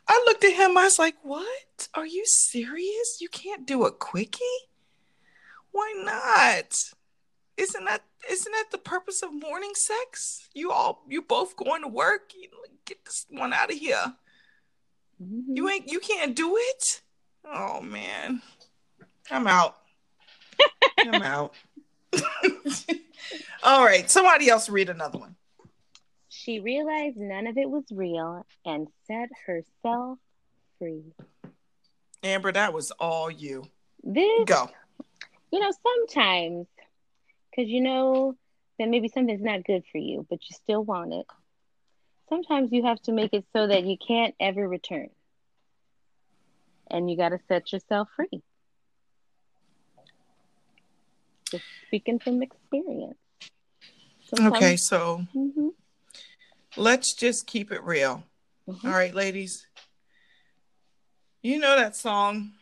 I 0.09 0.23
looked 0.27 0.45
at 0.45 0.55
him. 0.55 0.79
I 0.79 0.85
was 0.85 0.99
like, 0.99 1.17
"What? 1.23 1.89
Are 1.95 2.07
you 2.07 2.25
serious? 2.25 3.19
You 3.21 3.29
can't 3.29 3.67
do 3.67 3.85
a 3.85 3.93
quickie? 3.93 4.41
Why 5.71 5.93
not? 5.97 6.93
Isn't 7.57 7.85
that 7.85 8.03
isn't 8.31 8.53
that 8.53 8.71
the 8.71 8.79
purpose 8.79 9.23
of 9.23 9.33
morning 9.33 9.73
sex? 9.75 10.49
You 10.55 10.71
all 10.73 11.03
you 11.09 11.23
both 11.23 11.57
going 11.57 11.83
to 11.83 11.89
work. 11.89 12.33
Get 12.87 13.05
this 13.05 13.27
one 13.31 13.53
out 13.53 13.71
of 13.71 13.77
here. 13.79 14.15
Mhm. 15.23 15.57
You 15.57 15.69
ain't 15.69 15.91
you 15.91 16.01
can't 16.01 16.35
do 16.35 16.57
it? 16.57 17.03
Oh 17.45 17.81
man. 17.81 18.43
I'm 19.31 19.47
out. 19.47 19.77
I'm 20.99 21.23
out. 21.23 21.55
All 23.63 23.85
right, 23.85 24.11
somebody 24.11 24.49
else 24.49 24.69
read 24.69 24.89
another 24.89 25.19
one. 25.19 25.37
She 26.29 26.59
realized 26.61 27.17
none 27.17 27.47
of 27.47 27.57
it 27.57 27.71
was 27.71 27.85
real 27.93 28.45
and 28.65 28.89
set 29.07 29.29
herself 29.47 30.19
free. 30.79 31.05
Amber, 32.25 32.53
that 32.53 32.73
was 32.73 32.91
all 32.93 33.31
you. 33.31 33.65
This, 34.03 34.45
Go. 34.47 34.69
you 35.53 35.61
know, 35.61 35.71
sometimes, 35.83 36.67
because 37.53 37.69
you 37.69 37.81
know 37.81 38.35
that 38.79 38.89
maybe 38.89 39.09
something's 39.09 39.43
not 39.43 39.65
good 39.65 39.83
for 39.93 39.99
you, 39.99 40.27
but 40.29 40.39
you 40.49 40.55
still 40.55 40.83
want 40.83 41.13
it. 41.13 41.27
Sometimes 42.29 42.73
you 42.73 42.85
have 42.85 43.01
to 43.03 43.13
make 43.13 43.35
it 43.35 43.45
so 43.53 43.67
that 43.67 43.85
you 43.85 43.97
can't 43.99 44.35
ever 44.41 44.67
return. 44.67 45.11
And 46.91 47.11
you 47.11 47.17
got 47.17 47.31
to 47.31 47.39
set 47.49 47.73
yourself 47.73 48.09
free. 48.17 48.43
Just 51.51 51.65
speaking 51.87 52.19
from 52.19 52.43
experience. 52.43 53.19
Okay, 54.41 54.77
so 54.77 55.27
hmm 55.33 55.69
let's 56.77 57.13
just 57.13 57.47
keep 57.47 57.71
it 57.71 57.83
real. 57.83 58.25
Mhm. 58.69 58.85
All 58.85 58.91
right, 58.91 59.15
ladies. 59.15 59.67
You 61.43 61.59
know 61.59 61.77
that 61.77 61.97
song 61.97 62.53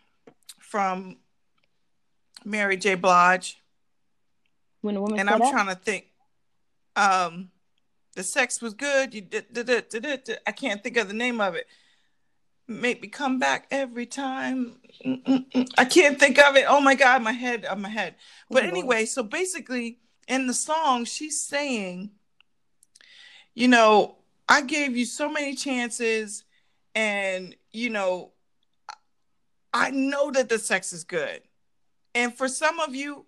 from 0.58 1.18
Mary 2.44 2.76
J. 2.76 2.94
Blige? 2.94 3.60
When 4.82 4.96
a 4.96 5.00
woman 5.00 5.20
and 5.20 5.28
I'm 5.30 5.38
that, 5.40 5.50
trying 5.50 5.68
to 5.68 5.74
think. 5.74 6.06
Um, 6.96 7.50
the 8.16 8.22
sex 8.22 8.60
was 8.60 8.74
good. 8.74 9.14
You 9.14 9.20
did, 9.20 9.52
did, 9.52 9.66
did, 9.66 9.88
did, 9.88 10.24
did. 10.24 10.38
I 10.46 10.52
can't 10.52 10.82
think 10.82 10.96
of 10.96 11.08
the 11.08 11.14
name 11.14 11.40
of 11.40 11.54
it. 11.54 11.66
Make 12.66 13.02
me 13.02 13.08
come 13.08 13.38
back 13.38 13.66
every 13.70 14.06
time. 14.06 14.76
Mm-mm-mm. 15.04 15.68
I 15.78 15.84
can't 15.84 16.18
think 16.18 16.38
of 16.38 16.56
it. 16.56 16.64
Oh 16.68 16.80
my 16.80 16.94
god, 16.94 17.22
my 17.22 17.32
head, 17.32 17.66
on 17.66 17.82
my 17.82 17.88
head. 17.88 18.14
Oh, 18.18 18.22
but 18.50 18.62
Oh, 18.62 18.66
Lord. 18.66 18.74
anyway, 18.76 19.04
so 19.06 19.22
basically, 19.22 19.98
in 20.28 20.46
the 20.46 20.54
song, 20.54 21.04
she's 21.04 21.40
saying, 21.40 22.10
you 23.54 23.68
know, 23.68 24.16
I 24.48 24.62
gave 24.62 24.96
you 24.96 25.04
so 25.04 25.30
many 25.30 25.54
chances, 25.54 26.44
and 26.94 27.56
you 27.72 27.90
know, 27.90 28.32
I 29.72 29.90
know 29.90 30.30
that 30.32 30.48
the 30.48 30.58
sex 30.58 30.92
is 30.92 31.04
good. 31.04 31.42
And 32.14 32.34
for 32.36 32.48
some 32.48 32.80
of 32.80 32.94
you, 32.94 33.26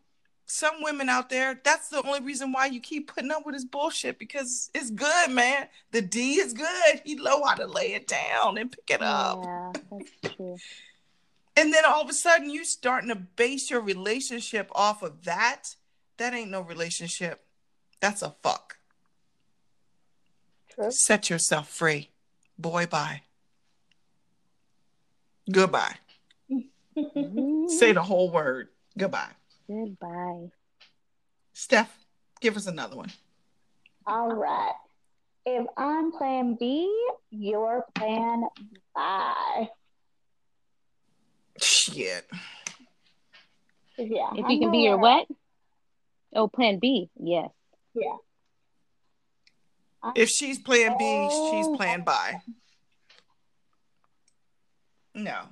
some 0.53 0.83
women 0.83 1.09
out 1.09 1.31
there, 1.31 1.59
that's 1.65 1.89
the 1.89 2.07
only 2.07 2.21
reason 2.21 2.53
why 2.53 2.67
you 2.67 2.79
keep 2.79 3.13
putting 3.15 3.31
up 3.31 3.47
with 3.47 3.55
his 3.55 3.65
bullshit 3.65 4.19
because 4.19 4.71
it's 4.75 4.91
good, 4.91 5.31
man. 5.31 5.67
The 5.93 6.03
D 6.03 6.35
is 6.35 6.53
good. 6.53 7.01
He 7.05 7.15
know 7.15 7.43
how 7.43 7.55
to 7.55 7.67
lay 7.67 7.95
it 7.95 8.07
down 8.07 8.59
and 8.59 8.71
pick 8.71 8.91
it 8.91 9.03
up. 9.03 9.41
yeah, 9.43 9.73
that's 9.91 10.37
true. 10.37 10.57
And 11.57 11.73
then 11.73 11.85
all 11.87 12.03
of 12.03 12.11
a 12.11 12.13
sudden 12.13 12.51
you 12.51 12.67
starting 12.67 13.09
to 13.09 13.15
base 13.15 13.71
your 13.71 13.81
relationship 13.81 14.71
off 14.75 15.03
of 15.03 15.25
that. 15.25 15.75
That 16.19 16.35
ain't 16.35 16.51
no 16.51 16.61
relationship. 16.61 17.45
That's 18.01 18.21
a 18.21 18.35
fuck. 18.43 18.77
True. 20.69 20.91
Set 20.91 21.31
yourself 21.31 21.69
free. 21.69 22.11
Boy 22.59 22.85
bye. 22.85 23.23
Goodbye. 25.51 25.97
Say 27.69 27.93
the 27.93 28.03
whole 28.03 28.31
word. 28.31 28.69
Goodbye. 28.99 29.31
Goodbye. 29.73 30.51
Steph, 31.55 31.97
give 32.41 32.57
us 32.57 32.67
another 32.67 32.97
one. 32.97 33.11
All 34.07 34.33
right. 34.33 34.75
If 35.47 35.67
I'm 35.77 36.13
plan 36.13 36.57
B, 36.59 36.93
you're 37.31 37.85
plan 37.95 38.45
Y. 38.95 39.69
Shit. 41.59 42.27
Yeah. 43.99 44.31
If 44.35 44.45
I'm 44.45 44.51
you 44.51 44.61
can 44.61 44.71
be 44.71 44.79
your 44.79 44.99
what? 44.99 45.27
Oh, 46.35 46.49
plan 46.49 46.79
B. 46.79 47.09
Yes. 47.19 47.51
Yeah. 47.95 48.17
If 50.17 50.29
she's 50.29 50.59
plan 50.59 50.97
B, 50.99 51.05
she's 51.31 51.67
Oh. 51.67 51.77
plan 51.77 52.03
by. 52.03 52.41
No. 55.15 55.43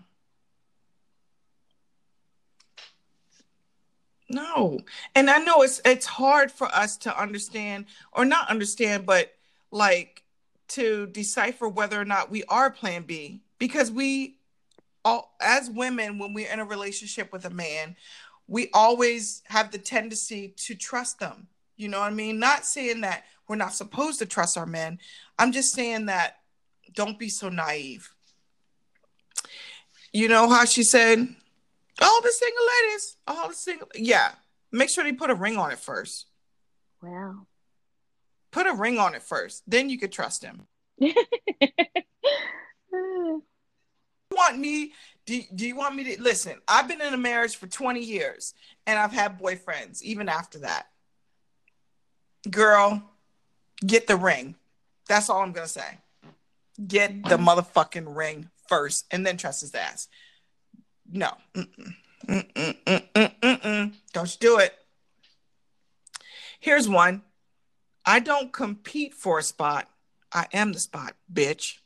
No. 4.31 4.81
And 5.17 5.29
I 5.29 5.39
know 5.39 5.63
it's 5.63 5.81
it's 5.85 6.07
hard 6.07 6.53
for 6.53 6.69
us 6.69 6.97
to 6.99 7.21
understand 7.21 7.87
or 8.13 8.25
not 8.25 8.49
understand, 8.49 9.05
but 9.05 9.35
like 9.73 10.23
to 10.69 11.09
decipher 11.09 11.69
whether 11.69 12.01
or 12.01 12.05
not 12.05 12.31
we 12.31 12.45
are 12.45 12.71
plan 12.71 13.03
B 13.03 13.41
because 13.59 13.91
we 13.91 14.37
all 15.05 15.35
as 15.41 15.69
women 15.69 16.19
when 16.19 16.33
we're 16.33 16.51
in 16.51 16.61
a 16.61 16.65
relationship 16.65 17.33
with 17.33 17.45
a 17.45 17.51
man, 17.51 17.97
we 18.47 18.71
always 18.73 19.43
have 19.47 19.73
the 19.73 19.79
tendency 19.79 20.55
to 20.59 20.77
trust 20.77 21.19
them. 21.19 21.49
You 21.77 21.89
know 21.89 21.99
what 21.99 22.13
I 22.13 22.15
mean? 22.15 22.39
Not 22.39 22.65
saying 22.65 23.01
that 23.01 23.25
we're 23.49 23.57
not 23.57 23.75
supposed 23.75 24.21
to 24.21 24.27
trust 24.27 24.57
our 24.57 24.67
men. 24.67 25.01
I'm 25.41 25.51
just 25.51 25.73
saying 25.73 26.07
that 26.07 26.37
don't 26.95 27.19
be 27.19 27.29
so 27.29 27.49
naive. 27.49 28.15
You 30.13 30.29
know 30.29 30.49
how 30.49 30.65
she 30.67 30.85
said, 30.85 31.35
all 32.01 32.23
the 32.23 32.33
single 32.33 32.65
ladies, 32.65 33.17
all 33.27 33.49
the 33.49 33.55
single, 33.55 33.89
yeah. 33.95 34.33
Make 34.73 34.91
sure 34.91 35.05
they 35.05 35.13
put 35.13 35.31
a 35.31 35.35
ring 35.35 35.57
on 35.57 35.73
it 35.73 35.79
first. 35.79 36.27
Wow. 37.03 37.47
Put 38.53 38.67
a 38.67 38.73
ring 38.73 38.99
on 38.99 39.15
it 39.15 39.23
first. 39.23 39.63
Then 39.67 39.91
you 39.91 39.99
could 39.99 40.13
trust 40.13 40.45
him. 40.45 40.67
You 44.31 44.37
want 44.37 44.59
me? 44.59 44.93
Do, 45.27 45.41
do 45.55 45.67
you 45.67 45.77
want 45.77 45.97
me 45.97 46.15
to 46.15 46.23
listen? 46.23 46.61
I've 46.69 46.89
been 46.89 47.01
in 47.01 47.13
a 47.13 47.19
marriage 47.19 47.57
for 47.57 47.67
20 47.67 48.01
years 48.01 48.55
and 48.87 48.99
I've 48.99 49.13
had 49.13 49.41
boyfriends 49.41 50.03
even 50.03 50.29
after 50.29 50.61
that. 50.61 50.87
Girl, 52.49 53.03
get 53.85 54.07
the 54.07 54.17
ring. 54.17 54.55
That's 55.09 55.29
all 55.29 55.43
I'm 55.43 55.53
gonna 55.53 55.69
say. 55.69 55.99
Get 56.87 57.25
the 57.25 57.37
motherfucking 57.37 58.17
ring 58.17 58.49
first 58.69 59.07
and 59.11 59.27
then 59.27 59.37
trust 59.37 59.63
his 59.63 59.75
ass. 59.75 60.09
No. 61.11 61.33
Mm-mm. 61.55 61.95
Mm-mm. 62.29 63.93
Don't 64.13 64.31
you 64.33 64.39
do 64.41 64.59
it. 64.59 64.75
Here's 66.61 66.89
one. 66.89 67.23
I 68.05 68.21
don't 68.21 68.53
compete 68.53 69.15
for 69.15 69.39
a 69.39 69.43
spot. 69.43 69.89
I 70.33 70.47
am 70.53 70.73
the 70.73 70.79
spot, 70.79 71.15
bitch. 71.33 71.79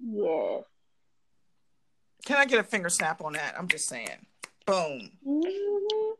Yeah. 0.00 0.60
Can 2.24 2.36
I 2.36 2.44
get 2.46 2.60
a 2.60 2.64
finger 2.64 2.88
snap 2.88 3.20
on 3.22 3.34
that? 3.34 3.54
I'm 3.58 3.68
just 3.68 3.88
saying. 3.88 4.26
Boom. 4.66 5.10
Mhm. 5.26 6.12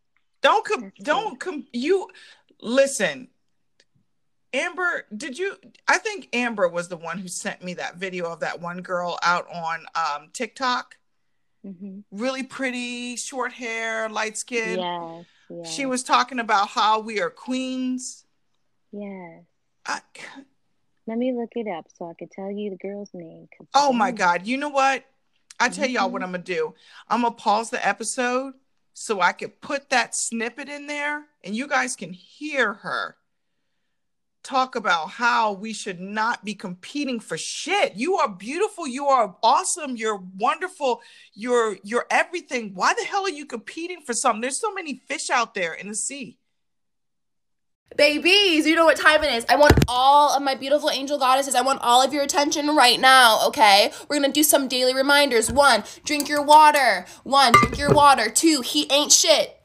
Don't 0.42 0.64
com- 0.64 0.92
don't 0.98 1.40
com- 1.40 1.66
you 1.72 2.08
listen. 2.60 3.28
Amber, 4.52 5.06
did 5.16 5.38
you 5.38 5.56
I 5.88 5.98
think 5.98 6.28
Amber 6.32 6.68
was 6.68 6.88
the 6.88 6.96
one 6.96 7.18
who 7.18 7.28
sent 7.28 7.62
me 7.62 7.74
that 7.74 7.96
video 7.96 8.26
of 8.30 8.40
that 8.40 8.60
one 8.60 8.82
girl 8.82 9.18
out 9.22 9.46
on 9.48 9.86
um 9.94 10.28
TikTok. 10.32 10.96
Hmm 11.64 12.00
Really 12.10 12.42
pretty, 12.42 13.16
short 13.16 13.52
hair, 13.52 14.08
light 14.08 14.36
skin. 14.36 14.78
Yes. 14.80 15.24
Yes. 15.50 15.74
She 15.74 15.86
was 15.86 16.02
talking 16.02 16.38
about 16.38 16.68
how 16.68 17.00
we 17.00 17.20
are 17.20 17.30
queens. 17.30 18.24
Yes. 18.92 19.42
I, 19.86 20.00
Let 21.06 21.18
me 21.18 21.32
look 21.32 21.50
it 21.56 21.66
up 21.68 21.86
so 21.98 22.08
I 22.08 22.14
could 22.14 22.30
tell 22.30 22.50
you 22.50 22.70
the 22.70 22.76
girl's 22.76 23.10
name. 23.12 23.48
oh 23.74 23.92
my 23.92 24.10
god, 24.10 24.46
you 24.46 24.56
know 24.56 24.68
what? 24.70 25.04
I 25.60 25.68
tell 25.68 25.86
y'all 25.88 26.08
Mhm. 26.08 26.12
what 26.12 26.22
I'm 26.22 26.32
gonna 26.32 26.42
do. 26.42 26.74
I'm 27.08 27.22
gonna 27.22 27.34
pause 27.34 27.70
the 27.70 27.86
episode 27.86 28.54
so 28.94 29.20
I 29.20 29.32
could 29.32 29.60
put 29.60 29.90
that 29.90 30.14
snippet 30.14 30.68
in 30.68 30.86
there 30.86 31.24
and 31.42 31.54
you 31.54 31.66
guys 31.68 31.94
can 31.96 32.12
hear 32.12 32.74
her 32.74 33.16
talk 34.44 34.76
about 34.76 35.10
how 35.10 35.52
we 35.52 35.72
should 35.72 35.98
not 35.98 36.44
be 36.44 36.54
competing 36.54 37.18
for 37.18 37.36
shit. 37.36 37.94
You 37.94 38.16
are 38.16 38.28
beautiful, 38.28 38.86
you 38.86 39.06
are 39.06 39.36
awesome, 39.42 39.96
you're 39.96 40.22
wonderful, 40.38 41.00
you're 41.32 41.78
you're 41.82 42.06
everything. 42.10 42.72
Why 42.74 42.94
the 42.94 43.04
hell 43.04 43.24
are 43.24 43.30
you 43.30 43.46
competing 43.46 44.02
for 44.02 44.12
something? 44.12 44.42
There's 44.42 44.60
so 44.60 44.72
many 44.72 45.02
fish 45.06 45.30
out 45.30 45.54
there 45.54 45.72
in 45.72 45.88
the 45.88 45.94
sea. 45.94 46.38
Babies, 47.96 48.66
you 48.66 48.74
know 48.74 48.86
what 48.86 48.96
time 48.96 49.22
it 49.22 49.32
is. 49.32 49.46
I 49.48 49.56
want 49.56 49.84
all 49.86 50.34
of 50.34 50.42
my 50.42 50.56
beautiful 50.56 50.90
angel 50.90 51.18
goddesses. 51.18 51.54
I 51.54 51.62
want 51.62 51.80
all 51.80 52.02
of 52.02 52.12
your 52.12 52.24
attention 52.24 52.74
right 52.74 52.98
now, 52.98 53.46
okay? 53.48 53.92
We're 54.08 54.16
gonna 54.16 54.32
do 54.32 54.42
some 54.42 54.68
daily 54.68 54.94
reminders. 54.94 55.50
One, 55.50 55.84
drink 56.04 56.28
your 56.28 56.42
water. 56.42 57.06
One, 57.22 57.52
drink 57.52 57.78
your 57.78 57.92
water. 57.94 58.28
Two, 58.28 58.62
he 58.62 58.90
ain't 58.90 59.12
shit. 59.12 59.60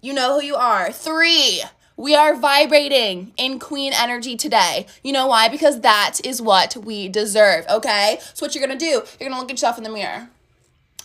You 0.00 0.12
know 0.12 0.38
who 0.38 0.46
you 0.46 0.54
are. 0.54 0.92
Three, 0.92 1.62
we 1.96 2.14
are 2.14 2.36
vibrating 2.36 3.32
in 3.36 3.58
queen 3.58 3.92
energy 3.94 4.36
today. 4.36 4.86
You 5.02 5.12
know 5.12 5.26
why? 5.26 5.48
Because 5.48 5.80
that 5.80 6.18
is 6.24 6.42
what 6.42 6.76
we 6.76 7.08
deserve, 7.08 7.66
okay? 7.68 8.18
So, 8.34 8.44
what 8.44 8.54
you're 8.54 8.66
gonna 8.66 8.78
do, 8.78 9.02
you're 9.18 9.28
gonna 9.28 9.40
look 9.40 9.50
at 9.50 9.54
yourself 9.54 9.78
in 9.78 9.84
the 9.84 9.90
mirror. 9.90 10.28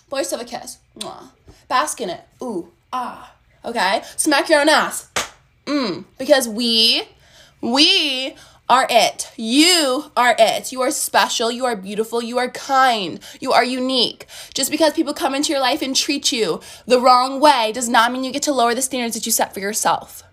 Boy 0.10 0.20
yourself 0.20 0.42
a 0.42 0.46
kiss. 0.46 0.80
Mwah. 1.00 1.30
Bask 1.70 2.02
in 2.02 2.10
it. 2.10 2.22
Ooh, 2.42 2.70
ah. 2.92 3.34
Okay? 3.64 4.02
Smack 4.18 4.50
your 4.50 4.60
own 4.60 4.70
ass. 4.70 5.10
Mm, 5.66 6.06
because 6.18 6.50
we, 6.50 7.04
we 7.62 8.36
are 8.68 8.88
it. 8.90 9.32
You 9.38 10.12
are 10.18 10.36
it. 10.38 10.72
You 10.72 10.82
are 10.82 10.92
special. 10.92 11.52
You 11.52 11.66
are 11.66 11.76
beautiful. 11.76 12.22
You 12.22 12.38
are 12.40 12.50
kind. 12.50 13.20
You 13.40 13.54
are 13.54 13.64
unique. 13.64 14.26
Just 14.54 14.72
because 14.72 14.94
people 14.94 15.14
come 15.14 15.36
into 15.36 15.52
your 15.52 15.62
life 15.62 15.82
and 15.82 15.96
treat 15.96 16.32
you 16.32 16.60
the 16.86 17.00
wrong 17.00 17.40
way 17.40 17.72
does 17.72 17.88
not 17.88 18.12
mean 18.12 18.24
you 18.24 18.34
get 18.34 18.44
to 18.44 18.52
lower 18.52 18.74
the 18.76 18.82
standards 18.82 19.14
that 19.14 19.26
you 19.26 19.32
set 19.32 19.54
for 19.54 19.60
yourself. 19.62 20.24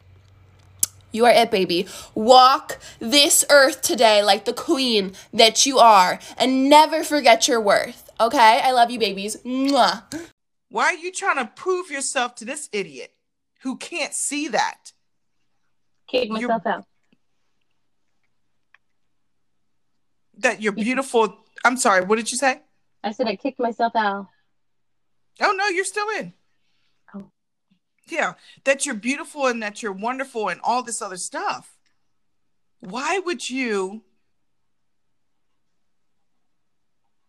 You 1.13 1.25
are 1.25 1.33
it, 1.33 1.51
baby. 1.51 1.87
Walk 2.15 2.79
this 2.99 3.45
earth 3.51 3.83
today 3.83 4.23
like 4.23 4.45
the 4.45 4.53
queen 4.53 5.13
that 5.33 5.65
you 5.67 5.79
are 5.79 6.19
and 6.37 6.69
never 6.69 7.03
forget 7.03 7.49
your 7.49 7.61
worth. 7.61 8.11
Okay? 8.21 8.61
I 8.63 8.73
love 8.73 8.91
you, 8.91 8.99
babies. 8.99 9.37
Mwah. 9.45 10.03
Why 10.71 10.85
are 10.85 10.95
you 10.95 11.11
trying 11.11 11.37
to 11.37 11.51
prove 11.55 11.91
yourself 11.91 12.35
to 12.37 12.45
this 12.45 12.69
idiot 12.73 13.15
who 13.63 13.77
can't 13.77 14.13
see 14.13 14.49
that? 14.49 14.93
Kick 16.09 16.29
You're- 16.29 16.43
myself 16.43 16.67
out. 16.67 16.85
That 20.39 20.63
you're 20.63 20.73
beautiful. 20.73 21.37
I'm 21.65 21.77
sorry, 21.77 22.05
what 22.05 22.17
did 22.17 22.31
you 22.31 22.39
say? 22.39 22.61
I 23.03 23.11
said 23.11 23.27
I 23.27 23.35
kicked 23.35 23.59
myself 23.59 23.97
out. 23.97 24.29
Oh 25.41 25.53
no, 25.53 25.67
you're 25.69 25.85
still 25.85 26.09
in. 26.11 26.33
Yeah, 28.11 28.35
that 28.65 28.87
you're 28.87 28.95
beautiful 28.95 29.47
and 29.47 29.63
that 29.63 29.83
you're 29.83 29.93
wonderful 29.93 30.49
and 30.49 30.61
all 30.63 30.83
this 30.83 31.03
other 31.03 31.17
stuff. 31.17 31.77
Why 32.81 33.19
would 33.19 33.49
you 33.51 34.03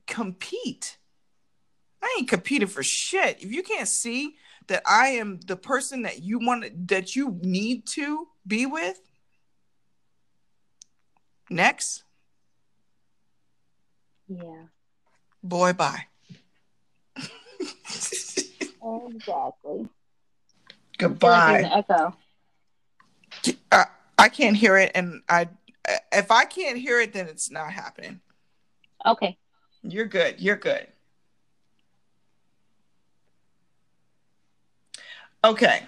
compete? 0.08 0.98
I 2.02 2.16
ain't 2.20 2.30
competing 2.30 2.68
for 2.68 2.84
shit. 2.84 3.42
If 3.44 3.52
you 3.52 3.64
can't 3.64 3.88
see 3.88 4.36
that 4.68 4.84
I 4.86 5.10
am 5.10 5.40
the 5.46 5.56
person 5.58 6.04
that 6.04 6.22
you 6.24 6.40
want 6.40 6.88
that 6.88 7.16
you 7.16 7.40
need 7.42 7.86
to 7.88 8.28
be 8.48 8.66
with, 8.66 9.00
next, 11.50 12.04
Yeah. 14.28 14.66
boy, 15.44 15.74
bye. 15.74 16.06
Exactly. 18.82 19.88
Like 21.02 21.12
Goodbye. 21.12 21.72
echo. 21.74 22.16
I, 23.46 23.56
uh, 23.72 23.86
I 24.18 24.30
can't 24.30 24.58
hear 24.58 24.78
it, 24.78 24.92
and 24.96 25.22
I 25.30 25.48
if 26.12 26.32
I 26.32 26.46
can't 26.46 26.78
hear 26.78 27.00
it, 27.00 27.14
then 27.14 27.28
it's 27.28 27.50
not 27.50 27.72
happening. 27.72 28.20
Okay. 29.06 29.38
You're 29.82 30.06
good. 30.06 30.40
You're 30.40 30.58
good. 30.58 30.88
Okay. 35.44 35.84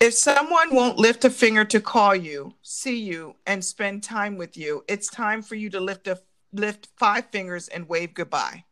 If 0.00 0.14
someone 0.14 0.74
won't 0.74 0.96
lift 0.96 1.26
a 1.26 1.30
finger 1.30 1.66
to 1.66 1.80
call 1.80 2.16
you, 2.16 2.54
see 2.62 2.98
you, 2.98 3.36
and 3.46 3.62
spend 3.62 4.02
time 4.02 4.38
with 4.38 4.56
you, 4.56 4.82
it's 4.88 5.08
time 5.10 5.42
for 5.42 5.54
you 5.56 5.68
to 5.68 5.80
lift 5.80 6.08
a 6.08 6.18
lift 6.52 6.88
five 6.96 7.26
fingers 7.26 7.68
and 7.68 7.86
wave 7.86 8.14
goodbye. 8.14 8.64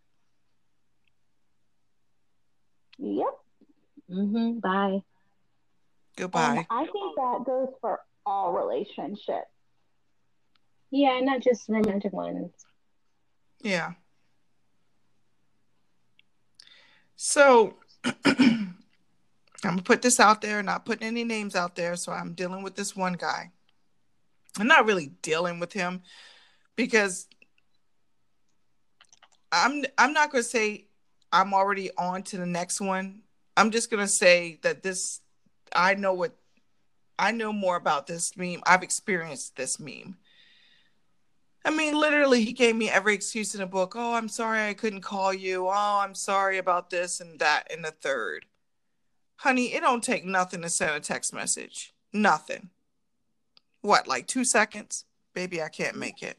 Yep. 2.99 3.39
Mm-hmm. 4.11 4.59
Bye. 4.61 5.03
Goodbye. 6.17 6.57
And 6.57 6.67
I 6.71 6.83
think 6.85 7.17
that 7.17 7.45
goes 7.47 7.69
for 7.81 8.01
all 8.27 8.53
relationships. 8.53 9.47
Yeah, 10.91 11.21
not 11.21 11.43
just 11.43 11.69
romantic 11.69 12.13
ones. 12.13 12.51
Yeah. 13.61 13.93
So 17.17 17.75
I'm 18.25 18.77
gonna 19.63 19.83
put 19.83 20.03
this 20.03 20.19
out 20.19 20.41
there, 20.41 20.63
not 20.63 20.87
putting 20.87 21.07
any 21.07 21.25
names 21.25 21.55
out 21.55 21.77
there. 21.77 21.97
So 21.97 22.13
I'm 22.13 22.33
dealing 22.33 22.63
with 22.63 22.77
this 22.77 22.97
one 22.97 23.15
guy. 23.15 23.51
I'm 24.59 24.67
not 24.67 24.87
really 24.87 25.13
dealing 25.23 25.61
with 25.61 25.73
him 25.73 26.03
because 26.75 27.29
I'm 29.53 29.85
I'm 29.97 30.13
not 30.13 30.31
gonna 30.31 30.43
say 30.43 30.88
I'm 31.33 31.53
already 31.55 31.91
on 31.97 32.23
to 32.25 32.39
the 32.39 32.47
next 32.47 32.81
one. 32.81 33.23
I'm 33.57 33.71
just 33.71 33.91
gonna 33.91 34.09
say 34.09 34.59
that 34.63 34.83
this 34.83 35.21
I 35.75 35.95
know 35.95 36.15
what 36.15 36.37
I 37.19 37.33
know 37.33 37.53
more 37.53 37.77
about 37.77 38.07
this 38.07 38.37
meme. 38.37 38.63
I've 38.67 38.83
experienced 38.83 39.57
this 39.57 39.81
meme. 39.81 40.17
I 41.65 41.71
mean, 41.71 41.99
literally, 41.99 42.45
he 42.45 42.53
gave 42.53 42.77
me 42.77 42.89
every 42.89 43.15
excuse 43.15 43.55
in 43.55 43.61
the 43.61 43.67
book. 43.67 43.95
Oh, 43.97 44.15
I'm 44.15 44.29
sorry 44.29 44.69
I 44.69 44.75
couldn't 44.75 45.01
call 45.03 45.35
you. 45.35 45.67
Oh, 45.67 46.01
I'm 46.03 46.15
sorry 46.15 46.57
about 46.57 46.91
this 46.91 47.21
and 47.21 47.39
that 47.41 47.71
and 47.71 47.85
the 47.85 47.91
third. 47.91 48.47
Honey, 49.37 49.75
it 49.75 49.81
don't 49.81 50.03
take 50.03 50.25
nothing 50.25 50.63
to 50.63 50.69
send 50.69 50.93
a 50.93 51.01
text 51.01 51.35
message. 51.35 51.93
Nothing. 52.13 52.71
What, 53.83 54.09
like 54.09 54.27
two 54.27 54.45
seconds? 54.45 55.05
Baby, 55.35 55.63
I 55.63 55.69
can't 55.69 55.97
make 55.97 56.23
it. 56.23 56.39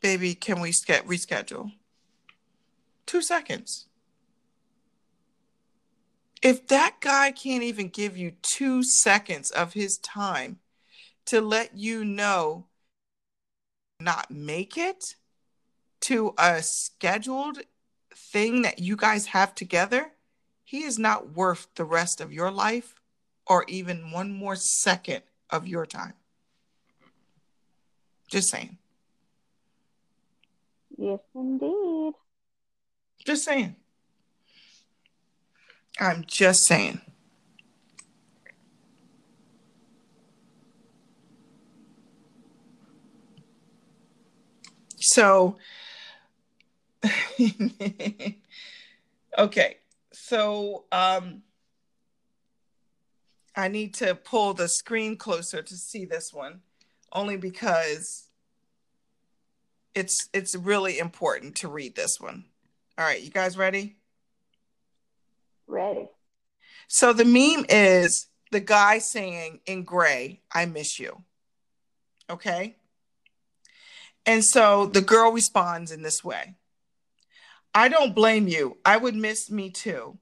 Baby, 0.00 0.34
can 0.34 0.60
we 0.60 0.72
ske- 0.72 1.06
reschedule? 1.06 1.72
Two 3.06 3.22
seconds. 3.22 3.86
If 6.42 6.66
that 6.68 6.96
guy 7.00 7.32
can't 7.32 7.62
even 7.62 7.88
give 7.88 8.16
you 8.16 8.32
two 8.42 8.82
seconds 8.82 9.50
of 9.50 9.72
his 9.72 9.98
time 9.98 10.58
to 11.26 11.40
let 11.40 11.76
you 11.76 12.04
know 12.04 12.66
not 14.00 14.30
make 14.30 14.76
it 14.76 15.14
to 16.02 16.34
a 16.38 16.62
scheduled 16.62 17.60
thing 18.14 18.62
that 18.62 18.78
you 18.78 18.96
guys 18.96 19.26
have 19.26 19.54
together, 19.54 20.12
he 20.64 20.84
is 20.84 20.98
not 20.98 21.32
worth 21.32 21.68
the 21.76 21.84
rest 21.84 22.20
of 22.20 22.32
your 22.32 22.50
life 22.50 22.94
or 23.46 23.64
even 23.68 24.10
one 24.10 24.32
more 24.32 24.56
second 24.56 25.22
of 25.50 25.66
your 25.66 25.86
time. 25.86 26.14
Just 28.28 28.50
saying. 28.50 28.78
Yes, 30.96 31.20
indeed. 31.34 32.12
Just 33.24 33.44
saying. 33.44 33.76
I'm 35.98 36.24
just 36.26 36.66
saying. 36.66 37.00
So, 44.98 45.58
okay. 49.38 49.76
So, 50.12 50.84
um, 50.92 51.42
I 53.56 53.68
need 53.68 53.94
to 53.94 54.14
pull 54.14 54.54
the 54.54 54.68
screen 54.68 55.16
closer 55.16 55.62
to 55.62 55.76
see 55.76 56.04
this 56.04 56.32
one, 56.32 56.60
only 57.12 57.36
because 57.36 58.28
it's 59.94 60.28
it's 60.32 60.56
really 60.56 60.98
important 60.98 61.54
to 61.56 61.68
read 61.68 61.94
this 61.94 62.18
one. 62.18 62.46
All 62.96 63.04
right, 63.04 63.20
you 63.20 63.30
guys 63.30 63.58
ready? 63.58 63.96
Ready. 65.66 66.08
So 66.86 67.12
the 67.12 67.24
meme 67.24 67.66
is 67.68 68.26
the 68.52 68.60
guy 68.60 68.98
saying 68.98 69.60
in 69.66 69.82
gray, 69.82 70.42
I 70.52 70.66
miss 70.66 71.00
you. 71.00 71.22
Okay. 72.30 72.76
And 74.26 74.44
so 74.44 74.86
the 74.86 75.00
girl 75.00 75.32
responds 75.32 75.90
in 75.90 76.02
this 76.02 76.22
way 76.22 76.54
I 77.74 77.88
don't 77.88 78.14
blame 78.14 78.46
you. 78.46 78.78
I 78.84 78.96
would 78.96 79.16
miss 79.16 79.50
me 79.50 79.70
too. 79.70 80.16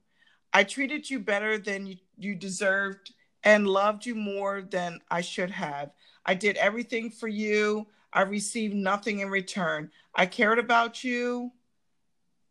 I 0.54 0.64
treated 0.64 1.08
you 1.11 1.20
better 1.20 1.58
than 1.58 1.87
you, 1.87 1.96
you 2.16 2.35
deserved 2.35 3.12
and 3.44 3.66
loved 3.66 4.06
you 4.06 4.14
more 4.14 4.62
than 4.62 5.00
I 5.11 5.20
should 5.20 5.50
have. 5.50 5.90
I 6.24 6.35
did 6.35 6.56
everything 6.56 7.11
for 7.11 7.28
you. 7.28 7.87
I 8.12 8.22
received 8.22 8.74
nothing 8.74 9.20
in 9.20 9.28
return. 9.28 9.90
I 10.14 10.26
cared 10.26 10.58
about 10.58 11.04
you 11.04 11.52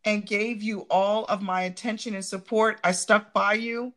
and 0.03 0.25
gave 0.25 0.61
you 0.61 0.87
all 0.89 1.25
of 1.25 1.41
my 1.41 1.63
attention 1.63 2.15
and 2.15 2.25
support. 2.25 2.79
I 2.83 2.91
stuck 2.91 3.33
by 3.33 3.53
you. 3.53 3.93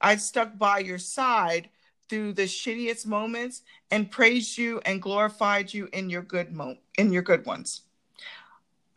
I 0.00 0.16
stuck 0.16 0.58
by 0.58 0.78
your 0.78 0.98
side 0.98 1.68
through 2.08 2.32
the 2.32 2.42
shittiest 2.42 3.06
moments 3.06 3.62
and 3.90 4.10
praised 4.10 4.58
you 4.58 4.80
and 4.84 5.00
glorified 5.00 5.72
you 5.72 5.88
in 5.92 6.10
your 6.10 6.22
good 6.22 6.52
mo- 6.52 6.78
in 6.98 7.12
your 7.12 7.22
good 7.22 7.46
ones. 7.46 7.82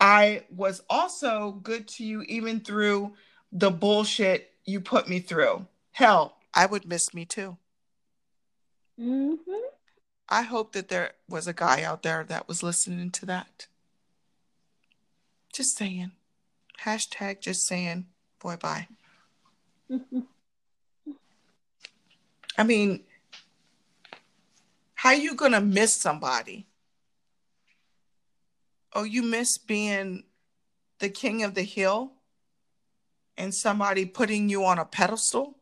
I 0.00 0.44
was 0.50 0.82
also 0.90 1.52
good 1.62 1.88
to 1.88 2.04
you 2.04 2.22
even 2.22 2.60
through 2.60 3.14
the 3.52 3.70
bullshit 3.70 4.52
you 4.64 4.80
put 4.80 5.08
me 5.08 5.20
through. 5.20 5.66
Hell, 5.92 6.36
I 6.52 6.66
would 6.66 6.86
miss 6.86 7.14
me 7.14 7.24
too. 7.24 7.56
Mm-hmm. 9.00 9.52
I 10.28 10.42
hope 10.42 10.72
that 10.72 10.88
there 10.88 11.12
was 11.28 11.46
a 11.46 11.52
guy 11.52 11.82
out 11.82 12.02
there 12.02 12.24
that 12.24 12.48
was 12.48 12.62
listening 12.62 13.10
to 13.12 13.26
that. 13.26 13.68
Just 15.52 15.76
saying. 15.76 16.12
Hashtag 16.82 17.40
just 17.40 17.66
saying, 17.66 18.06
boy, 18.40 18.56
bye. 18.56 18.88
I 22.58 22.62
mean, 22.64 23.04
how 24.94 25.12
you 25.12 25.34
gonna 25.34 25.60
miss 25.60 25.94
somebody? 25.94 26.66
Oh, 28.94 29.04
you 29.04 29.22
miss 29.22 29.58
being 29.58 30.24
the 31.00 31.10
king 31.10 31.42
of 31.42 31.54
the 31.54 31.62
hill 31.62 32.12
and 33.36 33.54
somebody 33.54 34.06
putting 34.06 34.48
you 34.48 34.64
on 34.64 34.78
a 34.78 34.84
pedestal? 34.84 35.58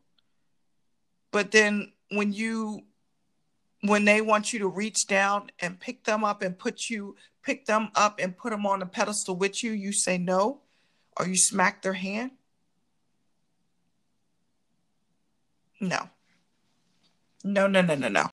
But 1.31 1.51
then 1.51 1.91
when 2.11 2.31
you 2.31 2.83
when 3.81 4.05
they 4.05 4.21
want 4.21 4.53
you 4.53 4.59
to 4.59 4.67
reach 4.67 5.05
down 5.05 5.51
and 5.59 5.79
pick 5.79 6.05
them 6.05 6.23
up 6.23 6.41
and 6.41 6.57
put 6.57 6.89
you 6.89 7.15
pick 7.43 7.65
them 7.65 7.89
up 7.93 8.19
and 8.19 8.35
put 8.35 8.51
them 8.51 8.65
on 8.65 8.81
a 8.81 8.85
pedestal 8.85 9.35
with 9.35 9.63
you, 9.63 9.73
you 9.73 9.91
say 9.91 10.17
no 10.17 10.61
or 11.17 11.27
you 11.27 11.37
smack 11.37 11.81
their 11.81 11.93
hand? 11.93 12.31
No. 15.79 16.09
No, 17.43 17.67
no, 17.67 17.81
no, 17.81 17.95
no, 17.95 18.07
no. 18.07 18.29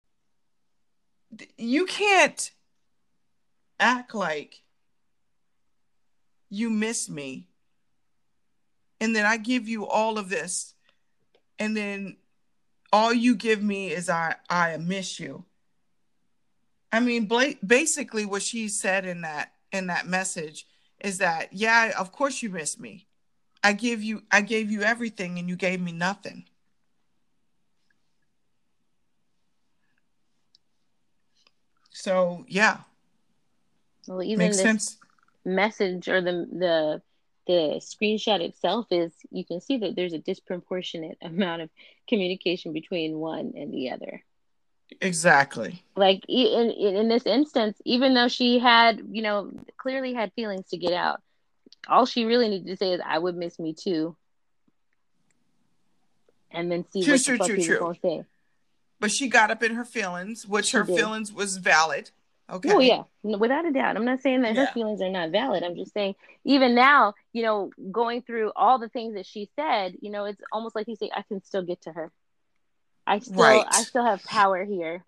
You 1.56 1.86
can't 1.86 2.50
act 3.78 4.14
like 4.14 4.62
you 6.48 6.70
miss 6.70 7.08
me 7.08 7.48
and 9.00 9.16
then 9.16 9.26
I 9.26 9.36
give 9.36 9.68
you 9.68 9.86
all 9.86 10.18
of 10.18 10.28
this 10.28 10.74
and 11.58 11.76
then 11.76 12.16
all 12.92 13.12
you 13.12 13.34
give 13.34 13.62
me 13.62 13.90
is 13.90 14.08
I 14.08 14.36
I 14.48 14.76
miss 14.76 15.18
you. 15.18 15.44
I 16.92 17.00
mean, 17.00 17.28
basically 17.66 18.26
what 18.26 18.42
she 18.42 18.68
said 18.68 19.06
in 19.06 19.22
that 19.22 19.54
in 19.72 19.86
that 19.86 20.06
message 20.06 20.66
is 21.02 21.18
that 21.18 21.52
yeah, 21.52 21.92
of 21.98 22.12
course 22.12 22.42
you 22.42 22.50
miss 22.50 22.78
me. 22.78 23.06
I 23.62 23.72
give 23.72 24.02
you 24.02 24.22
I 24.30 24.40
gave 24.40 24.70
you 24.70 24.82
everything 24.82 25.38
and 25.38 25.48
you 25.48 25.56
gave 25.56 25.80
me 25.80 25.92
nothing. 25.92 26.44
So 31.90 32.44
yeah. 32.48 32.78
Well, 34.08 34.22
even 34.22 34.38
Makes 34.38 34.56
this 34.56 34.62
sense. 34.62 34.96
message 35.44 36.08
or 36.08 36.20
the 36.20 36.46
the 36.50 37.02
the 37.46 37.80
screenshot 37.80 38.40
itself 38.40 38.86
is 38.90 39.12
you 39.30 39.44
can 39.44 39.60
see 39.60 39.78
that 39.78 39.96
there's 39.96 40.12
a 40.12 40.18
disproportionate 40.18 41.18
amount 41.22 41.62
of 41.62 41.70
communication 42.08 42.72
between 42.72 43.18
one 43.18 43.52
and 43.56 43.72
the 43.72 43.90
other. 43.90 44.22
Exactly. 45.00 45.82
Like 45.96 46.24
in 46.28 46.70
in 46.70 47.08
this 47.08 47.26
instance, 47.26 47.80
even 47.84 48.14
though 48.14 48.28
she 48.28 48.58
had, 48.58 49.02
you 49.10 49.22
know, 49.22 49.50
clearly 49.76 50.14
had 50.14 50.32
feelings 50.32 50.68
to 50.70 50.76
get 50.76 50.92
out, 50.92 51.20
all 51.88 52.06
she 52.06 52.24
really 52.24 52.48
needed 52.48 52.68
to 52.68 52.76
say 52.76 52.92
is, 52.92 53.00
"I 53.04 53.18
would 53.18 53.36
miss 53.36 53.58
me 53.58 53.74
too," 53.74 54.16
and 56.50 56.70
then 56.70 56.84
see 56.90 57.02
True, 57.02 57.14
what 57.14 57.24
true, 57.24 57.34
the 57.34 57.38
fuck 57.38 57.46
true, 57.46 57.54
he 57.56 57.60
was 57.60 57.66
true. 57.68 57.78
gonna 57.78 57.98
say. 58.00 58.24
But 59.00 59.10
she 59.10 59.28
got 59.28 59.50
up 59.50 59.62
in 59.62 59.74
her 59.74 59.84
feelings, 59.84 60.46
which 60.46 60.66
She 60.66 60.76
her 60.76 60.84
did. 60.84 60.96
feelings 60.96 61.32
was 61.32 61.56
valid. 61.56 62.10
Okay. 62.50 62.70
Oh 62.72 62.78
yeah, 62.80 63.02
without 63.22 63.66
a 63.66 63.72
doubt. 63.72 63.96
I'm 63.96 64.04
not 64.04 64.20
saying 64.20 64.42
that 64.42 64.54
Yeah. 64.54 64.66
her 64.66 64.72
feelings 64.72 65.00
are 65.02 65.08
not 65.10 65.30
valid. 65.30 65.62
I'm 65.62 65.74
just 65.76 65.92
saying, 65.92 66.14
even 66.44 66.74
now, 66.74 67.14
you 67.32 67.42
know, 67.42 67.70
going 67.90 68.22
through 68.22 68.52
all 68.54 68.78
the 68.78 68.88
things 68.88 69.14
that 69.14 69.26
she 69.26 69.48
said, 69.56 69.96
you 70.00 70.10
know, 70.10 70.24
it's 70.26 70.40
almost 70.52 70.74
like 70.74 70.86
you 70.88 70.96
say, 70.96 71.10
I 71.14 71.22
can 71.22 71.42
still 71.42 71.62
get 71.62 71.80
to 71.82 71.92
her. 71.92 72.12
I 73.06 73.18
still, 73.18 73.36
Right. 73.36 73.64
I 73.68 73.82
still 73.82 74.04
have 74.04 74.22
power 74.24 74.64
here. 74.64 75.04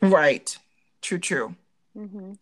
Right. 0.00 0.56
True, 1.02 1.18
true. 1.18 1.56
hmm 1.94 2.32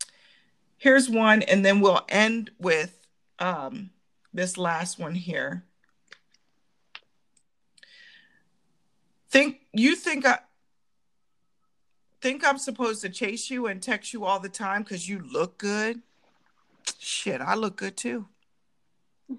Here's 0.79 1.09
one, 1.09 1.43
and 1.43 1.65
then 1.65 1.81
we'll 1.81 2.05
end 2.09 2.51
with 2.59 3.07
um 3.39 3.91
this 4.35 4.59
last 4.59 4.99
one 4.99 5.15
here. 5.15 5.65
Think 9.31 9.61
you 9.73 9.95
think 9.95 10.27
I 10.27 10.41
think 12.21 12.47
I'm 12.47 12.59
supposed 12.59 13.01
to 13.03 13.09
chase 13.09 13.49
you 13.51 13.67
and 13.67 13.83
text 13.83 14.13
you 14.13 14.25
all 14.25 14.41
the 14.41 14.49
time 14.49 14.83
because 14.83 15.09
you 15.09 15.21
look 15.21 15.57
good? 15.59 16.03
Shit, 16.99 17.41
I 17.41 17.55
look 17.55 17.77
good 17.77 17.97
too. 17.97 18.27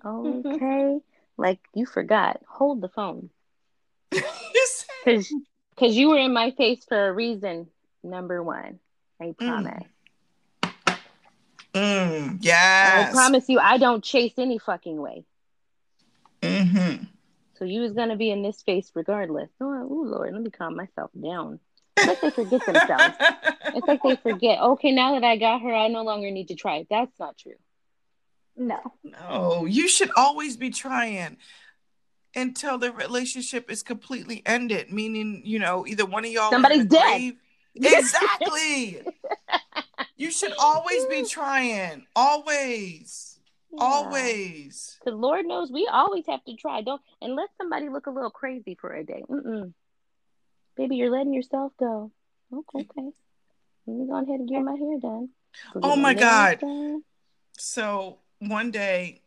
Okay. 0.05 0.99
like 1.37 1.59
you 1.73 1.85
forgot. 1.85 2.41
Hold 2.47 2.81
the 2.81 2.89
phone. 2.89 3.29
You 5.05 5.21
said- 5.21 5.29
Because 5.29 5.33
because 5.75 5.95
you 5.95 6.09
were 6.09 6.17
in 6.19 6.33
my 6.33 6.51
face 6.51 6.85
for 6.87 7.07
a 7.09 7.11
reason. 7.13 7.67
Number 8.03 8.43
one. 8.43 8.79
I 9.21 9.33
promise. 9.37 9.83
mm, 11.73 12.33
I 12.33 12.37
yes. 12.41 13.13
promise 13.13 13.47
you 13.47 13.59
I 13.59 13.77
don't 13.77 14.03
chase 14.03 14.33
any 14.37 14.57
fucking 14.59 14.99
way. 15.01 15.23
Mm-hmm. 16.41 17.03
So 17.57 17.65
you 17.65 17.81
was 17.81 17.93
gonna 17.93 18.17
be 18.17 18.29
in 18.29 18.41
this 18.43 18.57
space 18.59 18.91
regardless. 18.93 19.49
Oh, 19.61 19.65
ooh, 19.65 20.05
Lord, 20.05 20.33
let 20.33 20.41
me 20.41 20.49
calm 20.51 20.75
myself 20.75 21.11
down. 21.19 21.59
It's 21.97 22.07
like 22.07 22.21
they 22.21 22.29
forget 22.31 22.65
themselves. 22.65 23.15
It's 23.75 23.87
like 23.87 24.01
they 24.03 24.15
forget. 24.17 24.59
Okay, 24.59 24.91
now 24.91 25.13
that 25.13 25.23
I 25.23 25.37
got 25.37 25.61
her, 25.61 25.73
I 25.73 25.87
no 25.87 26.03
longer 26.03 26.29
need 26.31 26.49
to 26.49 26.55
try. 26.55 26.85
That's 26.89 27.17
not 27.19 27.37
true. 27.37 27.53
No. 28.57 28.79
No, 29.03 29.65
you 29.65 29.87
should 29.87 30.11
always 30.17 30.57
be 30.57 30.69
trying 30.69 31.37
until 32.35 32.77
the 32.77 32.91
relationship 32.91 33.69
is 33.71 33.83
completely 33.83 34.41
ended. 34.45 34.91
Meaning, 34.91 35.41
you 35.45 35.59
know, 35.59 35.85
either 35.87 36.05
one 36.05 36.25
of 36.25 36.31
y'all 36.31 36.51
Somebody's 36.51 36.85
dead. 36.85 37.17
grave. 37.17 37.35
Exactly. 37.75 39.01
you 40.17 40.31
should 40.31 40.53
always 40.59 41.05
be 41.05 41.23
trying. 41.23 42.05
Always. 42.15 43.39
Always. 43.79 44.97
Because 44.99 45.19
Lord 45.19 45.45
knows 45.45 45.71
we 45.71 45.89
always 45.91 46.25
have 46.27 46.43
to 46.45 46.55
try. 46.55 46.81
Don't 46.81 47.01
and 47.21 47.35
let 47.35 47.49
somebody 47.57 47.89
look 47.89 48.07
a 48.07 48.11
little 48.11 48.29
crazy 48.29 48.77
for 48.79 48.93
a 48.93 49.03
day. 49.03 49.23
Mm-mm. 49.29 49.73
Baby, 50.75 50.97
you're 50.97 51.11
letting 51.11 51.33
yourself 51.33 51.71
go. 51.79 52.11
Okay. 52.51 52.79
Mm. 52.79 52.89
okay. 52.89 53.09
Let 53.85 53.97
me 53.97 54.07
go 54.07 54.15
ahead 54.15 54.39
and 54.39 54.49
get 54.49 54.61
my 54.61 54.75
hair 54.75 54.99
done. 54.99 55.29
Oh 55.75 55.95
my 55.95 56.13
God. 56.13 56.59
done. 56.59 57.03
So 57.57 58.19
one 58.39 58.71
day, 58.71 59.21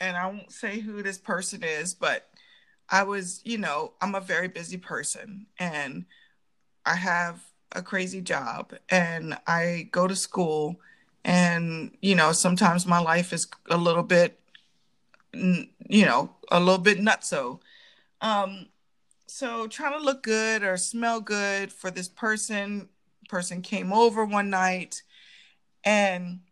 and 0.00 0.16
I 0.16 0.26
won't 0.26 0.52
say 0.52 0.80
who 0.80 1.02
this 1.02 1.18
person 1.18 1.62
is, 1.62 1.94
but 1.94 2.28
I 2.94 3.02
was, 3.02 3.40
you 3.44 3.58
know, 3.58 3.94
I'm 4.00 4.14
a 4.14 4.20
very 4.20 4.46
busy 4.46 4.76
person 4.76 5.46
and 5.58 6.04
I 6.86 6.94
have 6.94 7.42
a 7.72 7.82
crazy 7.82 8.20
job 8.20 8.72
and 8.88 9.36
I 9.48 9.88
go 9.90 10.06
to 10.06 10.14
school 10.14 10.76
and, 11.24 11.90
you 12.00 12.14
know, 12.14 12.30
sometimes 12.30 12.86
my 12.86 13.00
life 13.00 13.32
is 13.32 13.48
a 13.68 13.76
little 13.76 14.04
bit, 14.04 14.38
you 15.32 16.06
know, 16.06 16.36
a 16.52 16.60
little 16.60 16.78
bit 16.78 17.00
nutso. 17.00 17.58
Um, 18.20 18.68
so 19.26 19.66
trying 19.66 19.98
to 19.98 20.04
look 20.04 20.22
good 20.22 20.62
or 20.62 20.76
smell 20.76 21.20
good 21.20 21.72
for 21.72 21.90
this 21.90 22.06
person, 22.06 22.88
person 23.28 23.60
came 23.60 23.92
over 23.92 24.24
one 24.24 24.50
night 24.50 25.02
and 25.82 26.42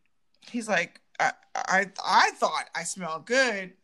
he's 0.51 0.69
like, 0.69 1.03
I, 1.21 1.35
I 1.55 1.87
I 2.05 2.31
thought 2.33 2.69
I 2.75 2.83
smelled 2.83 3.27
good, 3.27 3.75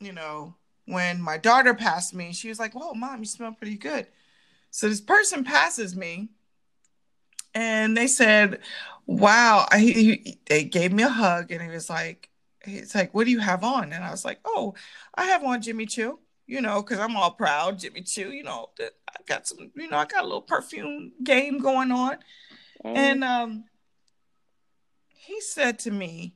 you 0.00 0.12
know, 0.12 0.56
when 0.86 1.20
my 1.20 1.38
daughter 1.38 1.74
passed 1.74 2.14
me, 2.14 2.32
she 2.32 2.48
was 2.48 2.58
like, 2.58 2.74
Whoa, 2.74 2.94
mom, 2.94 3.20
you 3.20 3.26
smell 3.26 3.52
pretty 3.52 3.76
good. 3.76 4.06
So 4.70 4.88
this 4.88 5.00
person 5.00 5.44
passes 5.44 5.94
me 5.94 6.30
and 7.54 7.96
they 7.96 8.06
said, 8.06 8.60
Wow, 9.06 9.66
I, 9.70 9.78
he, 9.78 10.38
they 10.46 10.64
gave 10.64 10.92
me 10.92 11.02
a 11.02 11.08
hug 11.08 11.50
and 11.50 11.62
he 11.62 11.68
was 11.68 11.90
like, 11.90 12.30
He's 12.64 12.94
like, 12.94 13.14
What 13.14 13.24
do 13.24 13.30
you 13.30 13.40
have 13.40 13.64
on? 13.64 13.92
And 13.92 14.04
I 14.04 14.10
was 14.10 14.24
like, 14.24 14.40
Oh, 14.44 14.74
I 15.14 15.24
have 15.26 15.44
on 15.44 15.62
Jimmy 15.62 15.86
Choo, 15.86 16.18
you 16.46 16.60
know, 16.60 16.82
because 16.82 16.98
I'm 16.98 17.16
all 17.16 17.32
proud, 17.32 17.78
Jimmy 17.78 18.02
Choo, 18.02 18.30
you 18.32 18.42
know, 18.42 18.70
I 18.80 18.88
got 19.26 19.46
some, 19.46 19.70
you 19.74 19.88
know, 19.88 19.98
I 19.98 20.06
got 20.06 20.22
a 20.22 20.26
little 20.26 20.42
perfume 20.42 21.12
game 21.22 21.58
going 21.58 21.92
on. 21.92 22.18
And 22.84 23.22
um, 23.22 23.64
he 25.08 25.40
said 25.40 25.78
to 25.80 25.90
me, 25.90 26.34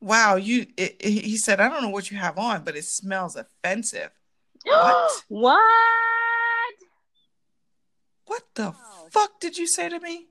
"Wow, 0.00 0.36
you." 0.36 0.66
It, 0.76 0.96
it- 1.00 1.24
he 1.24 1.36
said, 1.36 1.60
"I 1.60 1.68
don't 1.68 1.82
know 1.82 1.88
what 1.90 2.10
you 2.10 2.16
have 2.18 2.38
on, 2.38 2.64
but 2.64 2.76
it 2.76 2.84
smells 2.84 3.36
offensive." 3.36 4.10
What? 4.64 5.22
what? 5.28 6.74
What 8.26 8.42
the 8.54 8.70
Wow. 8.70 9.06
fuck 9.10 9.40
did 9.40 9.56
you 9.56 9.66
say 9.66 9.88
to 9.88 9.98
me? 10.00 10.26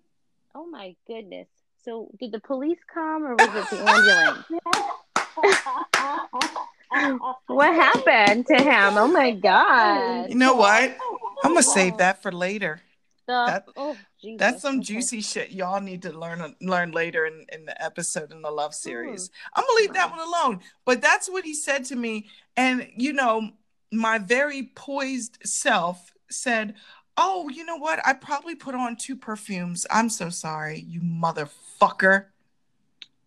Oh 0.54 0.68
my 0.68 0.96
goodness. 1.08 1.48
So 1.84 2.10
did 2.20 2.32
the 2.32 2.40
police 2.40 2.78
come 2.94 3.24
or 3.24 3.36
was 3.36 3.56
it 3.56 3.70
the 3.70 3.80
ambulance? 3.80 4.46
What 7.48 7.74
happened 7.74 8.46
to 8.48 8.56
him? 8.56 8.98
Oh 8.98 9.08
my 9.08 9.32
god. 9.32 10.30
You 10.30 10.36
know 10.36 10.54
what? 10.54 10.96
I'm 11.44 11.52
gonna 11.52 11.64
save 11.64 11.98
that 11.98 12.22
for 12.22 12.32
later. 12.32 12.82
That- 13.28 13.68
oh, 13.76 13.98
Jesus. 14.22 14.40
That's 14.40 14.62
some 14.62 14.76
Okay. 14.78 14.84
juicy 14.86 15.22
shit 15.22 15.52
y'all 15.52 15.82
need 15.82 16.02
to 16.04 16.12
learn 16.18 16.56
learn 16.62 16.92
later 16.92 17.26
in, 17.26 17.46
in 17.52 17.66
the 17.66 17.82
episode 17.84 18.32
in 18.32 18.42
the 18.42 18.50
love 18.52 18.74
series. 18.74 19.30
I'm 19.54 19.64
gonna 19.66 19.80
leave 19.82 19.94
that 19.94 20.10
one 20.10 20.20
alone. 20.20 20.62
But 20.86 21.02
that's 21.02 21.30
what 21.30 21.44
he 21.44 21.54
said 21.54 21.86
to 21.86 21.96
me. 21.96 22.30
And 22.56 22.90
you 22.96 23.12
know, 23.14 23.52
my 23.92 24.18
very 24.18 24.72
poised 24.76 25.40
self 25.44 26.14
said, 26.30 26.76
Oh, 27.18 27.50
you 27.50 27.66
know 27.66 27.78
what? 27.78 28.00
I 28.06 28.14
probably 28.14 28.56
put 28.56 28.76
on 28.76 28.96
two 28.96 29.16
perfumes. 29.16 29.86
I'm 29.90 30.10
so 30.10 30.30
sorry, 30.30 30.80
you 30.80 31.02
motherfucker. 31.02 32.28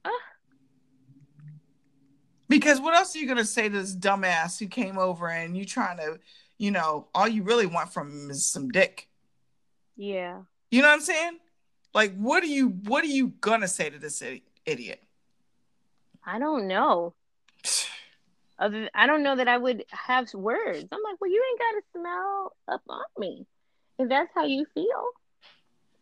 Ah. 0.04 0.10
Because 2.48 2.80
what 2.80 2.94
else 2.94 3.14
are 3.14 3.18
you 3.18 3.28
gonna 3.28 3.44
say 3.44 3.68
to 3.68 3.78
this 3.78 3.94
dumbass 3.94 4.58
who 4.58 4.66
came 4.66 4.96
over 4.98 5.28
and 5.28 5.56
you 5.56 5.64
trying 5.64 5.98
to, 5.98 6.18
you 6.56 6.70
know, 6.70 7.08
all 7.14 7.28
you 7.28 7.42
really 7.42 7.66
want 7.66 7.92
from 7.92 8.10
him 8.10 8.30
is 8.30 8.50
some 8.50 8.70
dick. 8.70 9.08
Yeah. 10.00 10.40
You 10.70 10.80
know 10.80 10.88
what 10.88 10.94
I'm 10.94 11.00
saying? 11.02 11.38
Like, 11.92 12.16
what 12.16 12.42
are 12.42 12.46
you 12.46 12.68
what 12.86 13.04
are 13.04 13.08
you 13.08 13.28
gonna 13.42 13.68
say 13.68 13.90
to 13.90 13.98
this 13.98 14.22
idiot? 14.64 15.02
I 16.24 16.38
don't 16.38 16.66
know. 16.66 17.12
Other, 18.58 18.88
I 18.94 19.06
don't 19.06 19.22
know 19.22 19.36
that 19.36 19.46
I 19.46 19.58
would 19.58 19.84
have 19.90 20.32
words. 20.32 20.86
I'm 20.90 21.02
like, 21.02 21.20
well, 21.20 21.30
you 21.30 21.42
ain't 21.50 21.58
got 21.58 21.72
to 21.72 21.82
smell 21.98 22.52
up 22.68 22.82
on 22.88 23.04
me 23.18 23.46
if 23.98 24.08
that's 24.08 24.30
how 24.34 24.44
you 24.44 24.66
feel. 24.74 25.10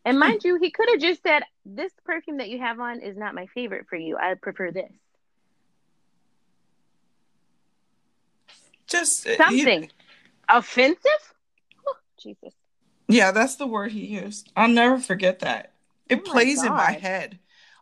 And 0.05 0.17
mind 0.17 0.41
you, 0.45 0.57
he 0.61 0.71
could 0.71 0.89
have 0.89 0.99
just 0.99 1.21
said, 1.21 1.43
"This 1.65 1.91
perfume 2.05 2.37
that 2.37 2.49
you 2.49 2.59
have 2.59 2.79
on 2.79 3.01
is 3.01 3.17
not 3.17 3.35
my 3.35 3.47
favorite 3.47 3.87
for 3.89 3.97
you. 3.97 4.17
I 4.17 4.33
prefer 4.35 4.71
this." 4.71 4.91
Just 8.87 9.27
uh, 9.27 9.35
Something 9.35 9.89
offensive. 10.47 11.33
Oh, 11.87 11.95
Jesus. 12.21 12.53
Yeah, 13.09 13.31
that's 13.31 13.55
the 13.55 13.67
word 13.67 13.91
he 13.91 14.05
used. 14.05 14.51
I'll 14.55 14.67
never 14.69 14.99
forget 14.99 15.39
that. 15.39 15.73
It 16.09 16.25
Oh 16.25 16.33
my 16.33 16.33
plays 16.33 16.63
in 16.63 16.75
my 16.75 16.91
head 16.91 17.39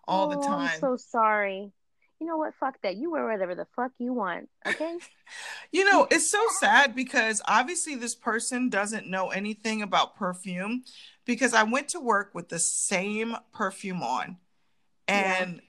all 0.08 0.28
the 0.28 0.36
Oh, 0.36 0.42
time. 0.42 0.72
I'm 0.74 0.80
so 0.80 0.98
sorry. 0.98 1.72
You 2.20 2.28
know 2.28 2.38
what? 2.38 2.54
Fuck 2.60 2.82
that. 2.82 2.96
You 2.98 3.12
wear 3.12 3.26
whatever 3.28 3.56
the 3.56 3.68
fuck 3.76 3.92
you 4.00 4.13
want. 4.13 4.50
Okay. 4.66 4.98
You 5.72 5.86
know, 5.86 6.08
it's 6.10 6.30
so 6.30 6.42
sad 6.60 6.96
because 6.96 7.42
obviously 7.48 7.96
this 7.96 8.16
person 8.16 8.70
doesn't 8.70 9.08
know 9.08 9.30
anything 9.30 9.82
about 9.82 10.16
perfume 10.16 10.84
because 11.26 11.54
I 11.54 11.63
went 11.63 11.90
to 11.90 12.00
work 12.00 12.34
with 12.34 12.50
the 12.50 12.60
same 12.60 13.36
perfume 13.54 14.02
on 14.02 14.38
and 15.08 15.62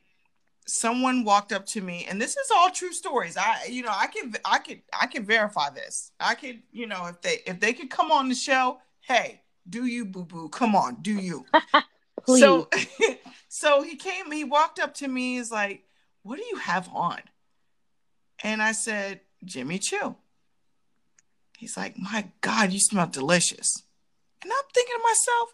someone 0.67 1.25
walked 1.25 1.53
up 1.53 1.67
to 1.67 1.81
me 1.81 2.07
and 2.09 2.21
this 2.21 2.37
is 2.37 2.51
all 2.55 2.71
true 2.71 2.93
stories. 2.93 3.37
I 3.37 3.67
you 3.71 3.83
know, 3.83 3.93
I 3.95 4.09
can 4.09 4.35
I 4.45 4.59
could 4.59 4.83
I 4.99 5.07
can 5.07 5.25
verify 5.25 5.71
this. 5.71 6.13
I 6.21 6.35
could, 6.35 6.63
you 6.73 6.87
know, 6.87 7.07
if 7.07 7.21
they 7.23 7.39
if 7.47 7.61
they 7.61 7.73
could 7.73 7.91
come 7.91 8.13
on 8.13 8.29
the 8.29 8.35
show, 8.35 8.81
hey, 9.03 9.43
do 9.69 9.87
you 9.87 10.05
boo 10.05 10.25
boo? 10.25 10.49
Come 10.49 10.75
on, 10.75 10.99
do 11.03 11.13
you? 11.13 11.45
So 12.27 12.69
so 13.49 13.83
he 13.83 13.97
came, 13.97 14.31
he 14.31 14.45
walked 14.45 14.79
up 14.79 14.93
to 14.95 15.09
me, 15.09 15.37
he's 15.37 15.51
like, 15.51 15.85
What 16.23 16.37
do 16.37 16.45
you 16.45 16.57
have 16.57 16.87
on? 16.93 17.21
And 18.45 18.61
I 18.61 18.73
said, 18.73 19.21
Jimmy 19.45 19.79
Choo. 19.79 20.17
He's 21.57 21.77
like, 21.77 21.97
My 21.97 22.27
God, 22.43 22.71
you 22.71 22.81
smell 22.81 23.07
delicious. 23.07 23.83
And 24.43 24.53
I'm 24.53 24.65
thinking 24.75 24.95
to 24.95 25.03
myself, 25.03 25.49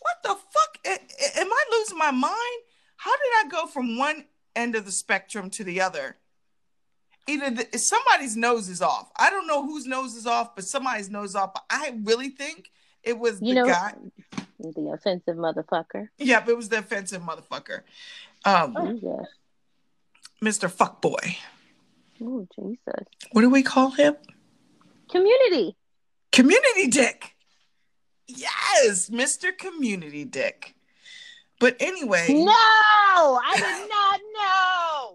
what 0.00 0.22
the 0.22 0.28
fuck? 0.28 1.00
Am 1.36 1.52
I 1.52 1.64
losing 1.72 1.98
my 1.98 2.10
mind? 2.10 2.60
How 2.96 3.12
did 3.12 3.46
I 3.46 3.48
go 3.50 3.66
from 3.66 3.96
one 3.96 4.24
end 4.56 4.74
of 4.74 4.84
the 4.84 4.92
spectrum 4.92 5.50
to 5.50 5.64
the 5.64 5.80
other? 5.80 6.16
Either 7.28 7.50
the, 7.50 7.78
somebody's 7.78 8.36
nose 8.36 8.68
is 8.68 8.82
off. 8.82 9.10
I 9.16 9.30
don't 9.30 9.46
know 9.46 9.64
whose 9.64 9.86
nose 9.86 10.14
is 10.14 10.26
off, 10.26 10.54
but 10.54 10.64
somebody's 10.64 11.10
nose 11.10 11.30
is 11.30 11.36
off. 11.36 11.54
But 11.54 11.64
I 11.70 11.94
really 12.02 12.30
think 12.30 12.70
it 13.02 13.18
was 13.18 13.40
you 13.40 13.48
the 13.48 13.54
know, 13.54 13.66
guy. 13.66 13.94
the 14.58 14.92
offensive 14.94 15.36
motherfucker. 15.36 16.08
Yep, 16.18 16.48
it 16.48 16.56
was 16.56 16.68
the 16.68 16.78
offensive 16.78 17.22
motherfucker. 17.22 17.82
Um, 18.44 18.74
Jesus. 18.74 19.26
Mr. 20.42 20.70
Fuckboy. 20.72 21.36
Oh, 22.22 22.46
Jesus. 22.54 23.06
What 23.32 23.42
do 23.42 23.50
we 23.50 23.62
call 23.62 23.90
him? 23.90 24.16
Community. 25.10 25.76
Community 26.32 26.86
Dick. 26.88 27.34
Yes, 28.26 29.10
Mr. 29.10 29.56
Community 29.56 30.24
Dick. 30.24 30.74
But 31.58 31.76
anyway, 31.80 32.26
No, 32.32 32.52
I 32.52 33.54
did 33.56 33.88
not 33.90 34.20
know. 34.36 35.14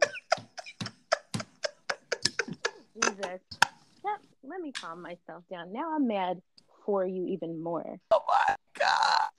Jesus. 3.02 3.41
That, 4.04 4.19
let 4.43 4.62
me 4.62 4.71
calm 4.71 5.02
myself 5.02 5.43
down. 5.50 5.74
Now 5.74 5.95
I'm 5.95 6.08
mad 6.08 6.41
for 6.86 7.06
you 7.06 7.26
even 7.28 7.62
more. 7.62 8.00
oh 8.12 8.21
my 8.28 8.56
God. 8.78 9.30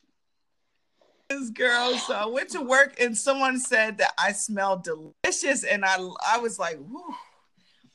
This 1.28 1.50
girl, 1.50 1.96
so 1.98 2.14
I 2.14 2.26
went 2.26 2.50
to 2.50 2.62
work 2.62 3.00
and 3.00 3.16
someone 3.16 3.58
said 3.58 3.98
that 3.98 4.12
I 4.18 4.32
smell 4.32 4.76
delicious, 4.76 5.64
and 5.64 5.84
I 5.84 5.96
I 6.26 6.38
was 6.38 6.58
like, 6.58 6.76
Whew, 6.76 7.14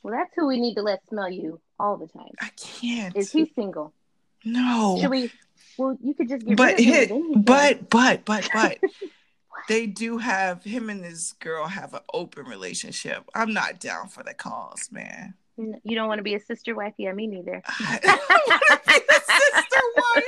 Well, 0.03 0.13
that's 0.13 0.31
who 0.35 0.47
we 0.47 0.59
need 0.59 0.75
to 0.75 0.81
let 0.81 0.99
smell 1.07 1.29
you 1.29 1.61
all 1.79 1.97
the 1.97 2.07
time. 2.07 2.31
I 2.39 2.49
can't. 2.57 3.15
Is 3.15 3.31
he 3.31 3.51
single? 3.55 3.93
no, 4.43 4.97
Should 4.99 5.11
we? 5.11 5.31
Well, 5.77 5.97
you 6.01 6.13
could 6.13 6.27
just 6.27 6.45
get 6.45 6.57
but 6.57 6.79
hit, 6.79 7.09
you 7.09 7.33
but 7.37 7.89
but 7.89 8.25
but 8.25 8.49
but 8.53 8.79
they 9.69 9.87
do 9.87 10.17
have 10.17 10.63
him 10.63 10.89
and 10.89 11.03
this 11.03 11.33
girl 11.33 11.67
have 11.67 11.93
an 11.93 12.01
open 12.13 12.45
relationship. 12.45 13.23
I'm 13.33 13.53
not 13.53 13.79
down 13.79 14.09
for 14.09 14.23
the 14.23 14.33
cause, 14.33 14.89
man. 14.91 15.35
You 15.83 15.95
don't 15.95 16.07
want 16.07 16.19
to 16.19 16.23
be 16.23 16.35
a 16.35 16.39
sister 16.39 16.75
wife. 16.75 16.93
Yeah, 16.97 17.13
me 17.13 17.27
neither. 17.27 17.61
I 17.67 17.99
don't 18.01 18.19
want 18.47 18.83
to 18.83 18.89
be 18.89 19.01
a 19.09 19.21
sister 19.21 19.81
wife. 20.15 20.23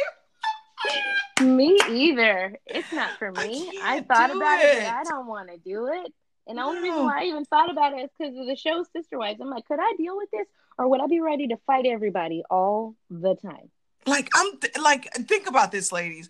Me 1.41 1.79
either. 1.89 2.57
It's 2.65 2.91
not 2.91 3.11
for 3.17 3.31
me. 3.31 3.69
I, 3.81 3.95
can't 3.95 4.07
thought 4.07 4.35
about 4.35 4.59
it, 4.59 4.65
it. 4.77 4.83
but 4.83 4.93
I 4.93 5.03
don't 5.03 5.27
want 5.27 5.49
to 5.49 5.57
do 5.57 5.87
it. 5.87 6.13
And 6.47 6.57
the 6.57 6.61
only 6.63 6.81
No. 6.81 6.83
reason 6.87 7.03
why 7.05 7.21
I 7.21 7.25
even 7.25 7.45
thought 7.45 7.71
about 7.71 7.93
it 7.93 8.03
is 8.03 8.09
because 8.17 8.37
of 8.37 8.45
the 8.47 8.55
show 8.55 8.83
Sister 8.95 9.17
Wives. 9.17 9.39
I'm 9.41 9.49
like, 9.49 9.65
could 9.65 9.79
I 9.79 9.93
deal 9.97 10.17
with 10.17 10.29
this, 10.31 10.45
or 10.77 10.87
would 10.89 11.01
I 11.01 11.07
be 11.07 11.21
ready 11.21 11.47
to 11.47 11.57
fight 11.65 11.85
everybody 11.85 12.43
all 12.49 12.95
the 13.09 13.35
time? 13.35 13.69
Like 14.05 14.29
I'm 14.35 14.57
th- 14.59 14.77
like 14.79 15.11
think 15.13 15.47
about 15.47 15.71
this, 15.71 15.91
ladies. 15.93 16.29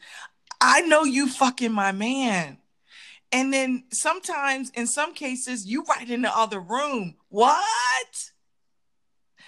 I 0.61 0.81
know 0.81 1.03
you 1.03 1.27
fucking 1.27 1.71
my 1.71 1.91
man. 1.91 2.57
And 3.31 3.51
then 3.51 3.85
sometimes 3.91 4.69
in 4.75 4.85
some 4.85 5.15
cases 5.15 5.65
you 5.65 5.83
right 5.85 6.07
in 6.07 6.21
the 6.21 6.35
other 6.37 6.59
room. 6.59 7.15
What? 7.29 8.22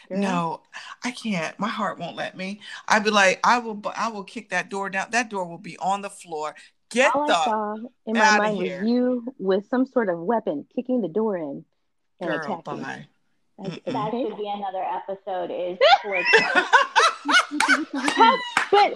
Girl. 0.09 0.19
No, 0.19 0.61
I 1.03 1.11
can't. 1.11 1.57
My 1.59 1.67
heart 1.67 1.99
won't 1.99 2.15
let 2.15 2.35
me. 2.37 2.61
I'd 2.87 3.03
be 3.03 3.09
like, 3.09 3.39
I 3.43 3.59
will 3.59 3.81
I 3.95 4.09
will 4.09 4.23
kick 4.23 4.49
that 4.49 4.69
door 4.69 4.89
down. 4.89 5.07
That 5.11 5.29
door 5.29 5.45
will 5.47 5.57
be 5.57 5.77
on 5.77 6.01
the 6.01 6.09
floor. 6.09 6.55
Get 6.91 7.15
All 7.15 7.23
I 7.23 7.27
the 7.27 7.43
saw 7.43 7.75
in 8.05 8.13
my 8.13 8.21
outta 8.21 8.43
mind 8.43 8.57
here. 8.57 8.81
was 8.81 8.89
you 8.89 9.33
with 9.39 9.67
some 9.69 9.85
sort 9.85 10.09
of 10.09 10.19
weapon 10.19 10.65
kicking 10.75 11.01
the 11.01 11.07
door 11.07 11.37
in 11.37 11.65
and 12.19 12.29
girl 12.29 12.37
attacking. 12.59 12.81
bye. 12.83 13.07
Like, 13.57 13.83
That 13.85 14.11
should 14.11 14.37
be 14.37 14.49
another 14.53 14.83
episode. 14.83 15.49
Is 15.49 15.79
like, 16.05 16.25
How, 17.93 18.37
but 18.71 18.93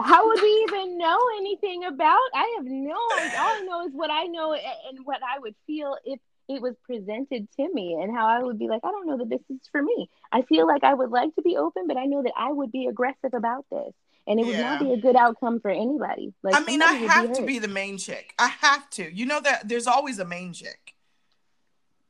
how 0.00 0.26
would 0.26 0.40
we 0.42 0.66
even 0.68 0.98
know 0.98 1.18
anything 1.38 1.84
about? 1.84 2.18
I 2.34 2.54
have 2.56 2.64
no. 2.66 2.94
All 2.94 3.10
I 3.12 3.62
know 3.66 3.86
is 3.86 3.92
what 3.92 4.10
I 4.10 4.24
know 4.24 4.54
and 4.54 5.04
what 5.04 5.20
I 5.22 5.38
would 5.38 5.54
feel 5.66 5.96
if 6.04 6.18
it 6.54 6.62
was 6.62 6.74
presented 6.84 7.48
to 7.56 7.74
me, 7.74 7.98
and 8.00 8.14
how 8.14 8.26
I 8.26 8.42
would 8.42 8.58
be 8.58 8.68
like, 8.68 8.80
I 8.84 8.90
don't 8.90 9.06
know 9.06 9.18
that 9.18 9.28
this 9.28 9.40
is 9.50 9.60
for 9.70 9.82
me. 9.82 10.08
I 10.30 10.42
feel 10.42 10.66
like 10.66 10.84
I 10.84 10.94
would 10.94 11.10
like 11.10 11.34
to 11.36 11.42
be 11.42 11.56
open, 11.56 11.86
but 11.86 11.96
I 11.96 12.04
know 12.06 12.22
that 12.22 12.32
I 12.36 12.52
would 12.52 12.72
be 12.72 12.86
aggressive 12.86 13.34
about 13.34 13.66
this, 13.70 13.92
and 14.26 14.40
it 14.40 14.46
would 14.46 14.58
not 14.58 14.80
be 14.80 14.92
a 14.92 14.96
good 14.96 15.16
outcome 15.16 15.60
for 15.60 15.70
anybody. 15.70 16.32
Like, 16.42 16.54
I 16.54 16.60
mean, 16.60 16.82
I 16.82 16.92
have 16.92 17.32
to 17.34 17.42
be 17.44 17.58
the 17.58 17.68
main 17.68 17.98
chick. 17.98 18.34
I 18.38 18.48
have 18.48 18.88
to. 18.90 19.12
You 19.12 19.26
know 19.26 19.40
that 19.40 19.68
there's 19.68 19.86
always 19.86 20.18
a 20.18 20.24
main 20.24 20.52
chick. 20.52 20.94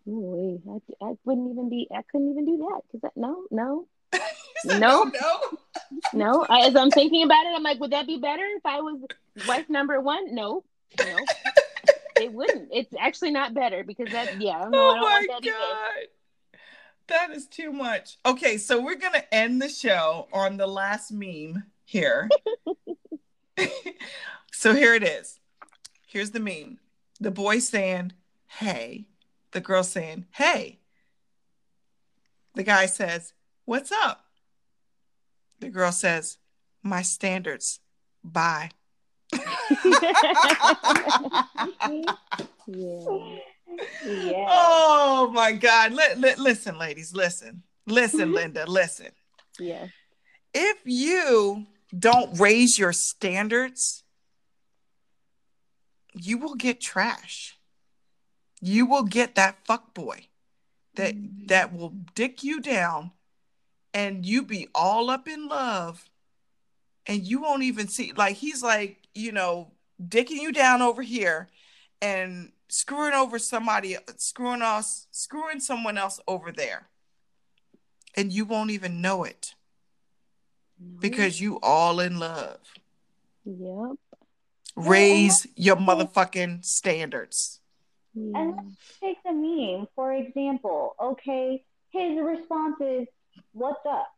Ooh, 0.09 0.61
I, 0.69 1.05
I 1.05 1.13
wouldn't 1.25 1.51
even 1.53 1.69
be. 1.69 1.89
I 1.95 2.03
couldn't 2.11 2.31
even 2.31 2.45
do 2.45 2.57
that 2.59 2.81
because 2.91 3.11
no, 3.17 3.45
no, 3.51 3.87
No. 4.65 4.79
no, 4.79 5.05
no. 5.05 5.41
no. 6.15 6.47
I, 6.49 6.67
as 6.67 6.77
I'm 6.77 6.91
thinking 6.91 7.23
about 7.25 7.47
it, 7.47 7.53
I'm 7.55 7.63
like, 7.63 7.81
would 7.81 7.93
that 7.93 8.07
be 8.07 8.19
better 8.19 8.45
if 8.57 8.65
I 8.65 8.81
was 8.81 9.01
wife 9.47 9.69
number 9.69 10.01
one? 10.01 10.35
No, 10.35 10.65
no. 10.99 11.17
it 12.23 12.33
wouldn't. 12.33 12.69
It's 12.73 12.95
actually 12.99 13.33
not 13.33 13.55
better 13.55 13.85
because 13.85 14.11
that. 14.13 14.41
Yeah, 14.41 14.59
I 14.59 14.63
don't. 14.63 14.75
I 14.75 14.79
Oh 14.79 14.95
don't 14.95 15.03
my 15.03 15.27
want 15.29 15.45
that 15.45 15.51
god. 15.51 16.09
That 17.09 17.31
is 17.31 17.47
too 17.47 17.73
much. 17.73 18.17
Okay, 18.25 18.57
so 18.57 18.81
we're 18.81 18.95
gonna 18.97 19.25
end 19.33 19.61
the 19.61 19.69
show 19.69 20.29
on 20.33 20.57
the 20.57 20.67
last 20.67 21.11
meme 21.13 21.65
here. 21.85 22.29
so 24.53 24.75
here 24.75 24.95
it 24.95 25.03
is. 25.03 25.41
Here's 26.07 26.31
the 26.31 26.41
meme. 26.41 26.79
The 27.21 27.31
boy 27.31 27.59
saying, 27.59 28.13
hey. 28.47 29.07
The 29.53 29.61
girl 29.61 29.83
saying, 29.83 30.27
hey. 30.33 30.81
The 32.55 32.63
guy 32.63 32.87
says, 32.87 33.33
what's 33.65 33.93
up? 33.93 34.25
The 35.61 35.71
girl 35.71 35.93
says, 35.93 36.39
my 36.83 37.03
standards. 37.03 37.81
Bye. 38.25 38.71
Yeah. 42.67 43.29
yeah. 44.05 44.47
Oh 44.49 45.31
my 45.33 45.53
God. 45.53 45.93
Li- 45.93 46.15
li- 46.17 46.35
listen, 46.37 46.79
ladies, 46.79 47.15
listen. 47.15 47.63
Listen, 47.87 48.21
mm-hmm. 48.21 48.35
Linda, 48.35 48.67
listen. 48.67 49.09
Yeah. 49.59 49.87
If 50.53 50.79
you 50.85 51.67
don't 51.97 52.39
raise 52.39 52.79
your 52.79 52.93
standards, 52.93 54.05
you 56.15 56.39
will 56.39 56.55
get 56.55 56.81
trash. 56.81 57.59
You 58.61 58.87
will 58.87 59.05
get 59.05 59.35
that 59.37 59.65
fuck 59.65 59.95
boy 59.95 60.27
that 60.97 61.15
mm-hmm. 61.15 61.47
that 61.47 61.75
will 61.75 61.95
dick 62.15 62.43
you 62.43 62.61
down 62.61 63.13
and 63.95 64.25
you 64.25 64.43
be 64.43 64.69
all 64.75 65.11
up 65.11 65.29
in 65.29 65.49
love 65.49 66.09
and 67.07 67.23
you 67.23 67.41
won't 67.41 67.63
even 67.63 67.89
see 67.89 68.13
like 68.17 68.37
he's 68.37 68.63
like, 68.63 68.99
you 69.15 69.33
know, 69.33 69.73
dicking 70.03 70.41
you 70.41 70.53
down 70.53 70.83
over 70.83 71.03
here 71.03 71.49
and 72.01 72.53
screwing 72.69 73.13
over 73.13 73.39
somebody 73.39 73.97
screwing 74.17 74.63
us 74.63 75.07
screwing 75.11 75.61
someone 75.61 75.99
else 75.99 76.21
over 76.27 76.53
there. 76.53 76.89
And 78.15 78.33
you 78.33 78.45
won't 78.45 78.71
even 78.71 79.01
know 79.01 79.25
it 79.25 79.55
because 80.99 81.41
you 81.41 81.59
all 81.63 82.01
in 82.01 82.19
love. 82.19 82.59
Yep. 83.45 83.97
Raise 84.77 85.47
your 85.57 85.77
motherfucking 85.77 86.65
standards. 86.65 87.61
And 88.15 88.57
let's 88.57 88.99
take 89.01 89.23
the 89.25 89.33
meme, 89.33 89.87
for 89.95 90.13
example. 90.13 90.95
Okay, 91.03 91.65
his 91.91 92.19
response 92.21 92.77
is, 92.81 93.07
What's 93.53 93.85
up? 93.87 94.09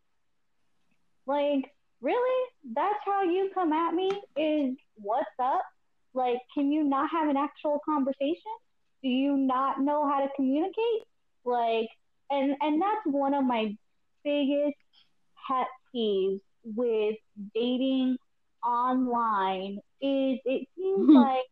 Like, 1.27 1.73
really? 2.05 2.51
That's 2.75 2.99
how 3.05 3.23
you 3.25 3.51
come 3.55 3.73
at 3.73 3.95
me? 3.95 4.11
Is 4.37 4.77
what's 4.97 5.27
up? 5.43 5.63
Like, 6.13 6.39
can 6.55 6.71
you 6.71 6.85
not 6.85 7.11
have 7.11 7.29
an 7.29 7.37
actual 7.37 7.81
conversation? 7.85 8.53
Do 9.03 9.09
you 9.09 9.37
not 9.37 9.81
know 9.81 10.09
how 10.09 10.21
to 10.21 10.29
communicate? 10.37 11.03
Like, 11.45 11.89
and 12.31 12.55
and 12.61 12.81
that's 12.81 13.05
one 13.07 13.35
of 13.35 13.45
my 13.45 13.75
biggest 14.23 14.77
pet 15.49 15.67
peeves 15.95 16.41
with 16.65 17.17
dating 17.55 18.17
online 18.65 19.79
is 20.01 20.39
it 20.45 20.67
seems 20.77 21.07
hmm. 21.07 21.17
like 21.17 21.45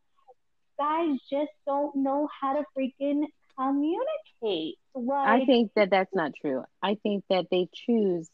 guys 0.78 1.18
just 1.30 1.50
don't 1.66 1.94
know 1.96 2.28
how 2.40 2.54
to 2.54 2.64
freaking 2.76 3.24
communicate. 3.58 4.76
Like, 4.94 5.42
I 5.42 5.44
think 5.44 5.72
that 5.76 5.90
that's 5.90 6.14
not 6.14 6.32
true. 6.40 6.64
I 6.82 6.96
think 7.02 7.24
that 7.28 7.46
they 7.50 7.68
choose 7.74 8.28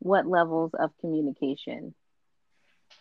what 0.00 0.26
levels 0.26 0.72
of 0.78 0.90
communication 1.00 1.94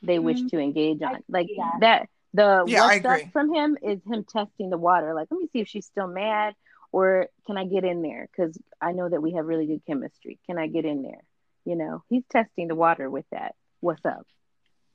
they 0.03 0.19
wish 0.19 0.39
Mhm. 0.41 0.49
to 0.51 0.59
engage 0.59 1.01
on. 1.01 1.23
Like 1.27 1.47
see 1.47 1.55
that. 1.57 1.79
that 1.79 2.09
the 2.33 2.63
Yeah, 2.67 2.85
what's 2.85 3.05
up 3.05 3.31
from 3.31 3.53
him 3.53 3.77
is 3.81 3.99
him 4.05 4.23
testing 4.25 4.69
the 4.69 4.77
water. 4.77 5.13
Like, 5.13 5.27
let 5.31 5.39
me 5.39 5.47
see 5.51 5.59
if 5.59 5.67
she's 5.67 5.85
still 5.87 6.07
mad 6.07 6.53
or 6.91 7.27
can 7.47 7.57
I 7.57 7.65
get 7.65 7.83
in 7.83 8.01
there? 8.01 8.27
Because 8.31 8.57
I 8.79 8.91
know 8.91 9.09
that 9.09 9.21
we 9.21 9.33
have 9.33 9.45
really 9.45 9.65
good 9.65 9.85
chemistry. 9.87 10.39
Can 10.45 10.57
I 10.57 10.67
get 10.67 10.85
in 10.85 11.01
there? 11.01 11.21
You 11.65 11.75
know, 11.75 12.03
he's 12.09 12.23
testing 12.31 12.67
the 12.67 12.75
water 12.75 13.09
with 13.09 13.25
that. 13.31 13.55
What's 13.79 14.05
up? 14.05 14.25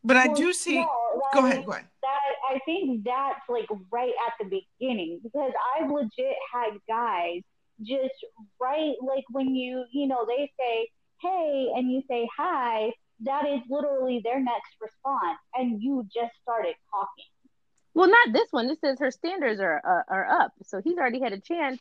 But 0.04 0.16
I 0.16 0.26
Well, 0.28 0.36
do 0.36 0.52
see. 0.52 0.76
no, 0.76 0.88
Go 1.32 1.44
ahead. 1.46 1.64
Go 1.66 1.72
ahead. 1.72 1.86
That 2.02 2.20
I 2.48 2.58
think 2.64 3.04
that's 3.04 3.48
like 3.48 3.68
right 3.90 4.12
at 4.26 4.34
the 4.38 4.44
beginning 4.78 5.20
because 5.22 5.52
I've 5.76 5.90
legit 5.90 6.36
had 6.52 6.78
guys 6.88 7.42
just 7.80 8.14
right 8.60 8.94
like 9.02 9.24
when 9.30 9.54
you 9.54 9.84
you 9.92 10.06
know 10.06 10.24
they 10.26 10.50
say 10.58 10.88
hey 11.22 11.68
and 11.76 11.90
you 11.90 12.02
say 12.08 12.28
hi 12.36 12.90
that 13.24 13.46
is 13.46 13.60
literally 13.68 14.20
their 14.24 14.40
next 14.40 14.72
response 14.80 15.38
and 15.54 15.80
you 15.82 16.04
just 16.12 16.32
started 16.42 16.74
talking. 16.90 17.24
Well, 17.94 18.08
not 18.08 18.32
this 18.32 18.48
one. 18.50 18.68
This 18.68 18.78
says 18.80 18.98
her 19.00 19.10
standards 19.10 19.60
are 19.60 19.80
uh, 19.84 20.12
are 20.12 20.26
up, 20.26 20.52
so 20.64 20.80
he's 20.82 20.96
already 20.96 21.20
had 21.20 21.34
a 21.34 21.40
chance, 21.40 21.78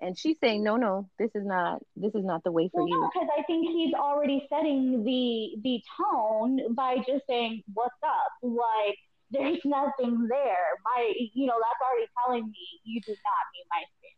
and 0.00 0.18
she's 0.18 0.36
saying, 0.40 0.64
"No, 0.64 0.76
no, 0.76 1.08
this 1.20 1.30
is 1.36 1.46
not 1.46 1.80
this 1.94 2.14
is 2.16 2.24
not 2.24 2.42
the 2.42 2.50
way 2.50 2.68
for 2.68 2.82
Well, 2.82 2.88
no, 2.88 2.96
you." 2.96 3.10
because 3.14 3.28
I 3.38 3.42
think 3.44 3.70
he's 3.70 3.94
already 3.94 4.44
setting 4.50 5.04
the 5.04 5.56
the 5.62 5.80
tone 5.96 6.74
by 6.74 6.96
just 6.96 7.26
saying 7.28 7.62
what's 7.74 7.94
up. 8.02 8.32
Like 8.42 8.98
there's 9.30 9.60
nothing 9.64 10.26
there. 10.28 10.66
My, 10.84 11.12
you 11.32 11.46
know, 11.46 11.54
that's 11.60 11.80
already 11.88 12.10
telling 12.24 12.46
me 12.46 12.80
you 12.84 13.00
do 13.00 13.12
not 13.12 13.42
meet 13.54 13.66
my 13.70 13.78
standards. 13.78 14.16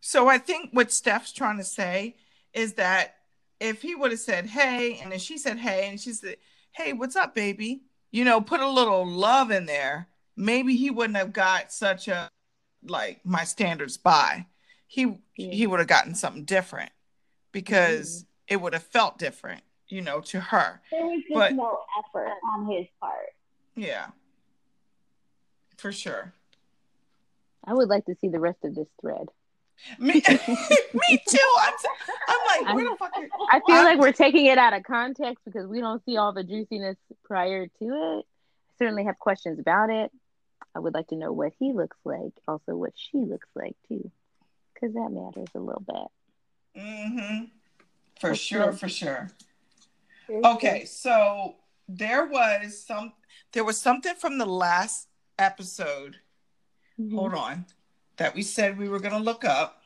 So 0.00 0.28
I 0.28 0.38
think 0.38 0.70
what 0.72 0.90
Steph's 0.90 1.32
trying 1.32 1.58
to 1.58 1.64
say 1.64 2.16
is 2.54 2.74
that 2.74 3.16
if 3.60 3.82
he 3.82 3.94
would 3.94 4.10
have 4.10 4.20
said, 4.20 4.46
hey, 4.46 4.98
and 5.02 5.12
then 5.12 5.18
she 5.18 5.38
said, 5.38 5.58
hey, 5.58 5.88
and 5.88 6.00
she 6.00 6.12
said, 6.12 6.36
hey, 6.72 6.92
what's 6.92 7.14
up, 7.16 7.34
baby? 7.34 7.82
You 8.10 8.24
know, 8.24 8.40
put 8.40 8.60
a 8.60 8.68
little 8.68 9.06
love 9.06 9.50
in 9.50 9.66
there, 9.66 10.08
maybe 10.36 10.74
he 10.76 10.90
wouldn't 10.90 11.18
have 11.18 11.32
got 11.32 11.70
such 11.72 12.08
a, 12.08 12.30
like, 12.84 13.20
my 13.24 13.44
standards 13.44 13.96
by. 13.96 14.46
He, 14.86 15.02
Yeah. 15.36 15.52
he 15.52 15.66
would 15.66 15.78
have 15.78 15.88
gotten 15.88 16.14
something 16.14 16.44
different 16.44 16.90
because 17.52 18.22
mm-hmm. 18.22 18.54
it 18.54 18.60
would 18.60 18.72
have 18.72 18.82
felt 18.82 19.18
different, 19.18 19.62
you 19.88 20.00
know, 20.00 20.20
to 20.22 20.40
her. 20.40 20.80
There 20.90 21.04
was 21.04 21.22
just 21.22 21.34
But- 21.34 21.54
no 21.54 21.78
effort 21.98 22.32
on 22.54 22.66
his 22.66 22.86
part. 22.98 23.34
Yeah. 23.76 24.06
for 25.76 25.92
sure. 25.92 26.32
I 27.64 27.74
would 27.74 27.88
like 27.88 28.04
to 28.06 28.14
see 28.20 28.28
the 28.28 28.40
rest 28.40 28.58
of 28.64 28.74
this 28.74 28.88
thread. 29.00 29.28
Me, 29.98 30.12
me 30.14 31.22
too. 31.28 31.38
I'm, 31.60 31.74
I'm 32.28 32.64
like, 32.66 32.74
where 32.74 32.90
the 32.90 32.96
fuck? 32.96 33.12
I 33.50 33.60
feel 33.66 33.76
I'm- 33.76 33.84
like 33.84 33.98
we're 33.98 34.12
taking 34.12 34.46
it 34.46 34.58
out 34.58 34.72
of 34.74 34.82
context 34.82 35.44
because 35.44 35.66
we 35.66 35.80
don't 35.80 36.04
see 36.04 36.16
all 36.16 36.32
the 36.32 36.44
juiciness 36.44 36.96
prior 37.24 37.66
to 37.66 37.84
it. 37.84 38.24
I 38.26 38.72
certainly 38.78 39.04
have 39.04 39.18
questions 39.18 39.58
about 39.58 39.90
it. 39.90 40.10
I 40.74 40.78
would 40.78 40.94
like 40.94 41.08
to 41.08 41.16
know 41.16 41.32
what 41.32 41.52
he 41.58 41.72
looks 41.72 41.96
like, 42.04 42.32
also 42.46 42.76
what 42.76 42.92
she 42.94 43.18
looks 43.18 43.48
like 43.56 43.76
too, 43.88 44.10
because 44.74 44.94
that 44.94 45.10
matters 45.10 45.48
a 45.54 45.58
little 45.58 45.82
bit. 45.86 46.80
Mm-hmm. 46.82 47.44
For 48.20 48.28
Okay. 48.30 48.36
sure, 48.38 48.72
for 48.72 48.88
sure. 48.88 49.30
Okay, 50.30 50.84
so 50.84 51.56
there 51.88 52.26
was 52.26 52.78
some 52.86 53.12
there 53.52 53.64
was 53.64 53.80
something 53.80 54.14
from 54.14 54.38
the 54.38 54.46
last 54.46 55.08
episode. 55.38 56.18
Mhm. 57.00 57.14
Hold 57.16 57.34
on. 57.34 57.66
That 58.20 58.34
we 58.34 58.42
said 58.42 58.76
we 58.76 58.90
were 58.90 59.00
gonna 59.00 59.18
look 59.18 59.46
up. 59.46 59.82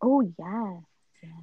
Oh 0.00 0.22
yeah. 0.38 0.78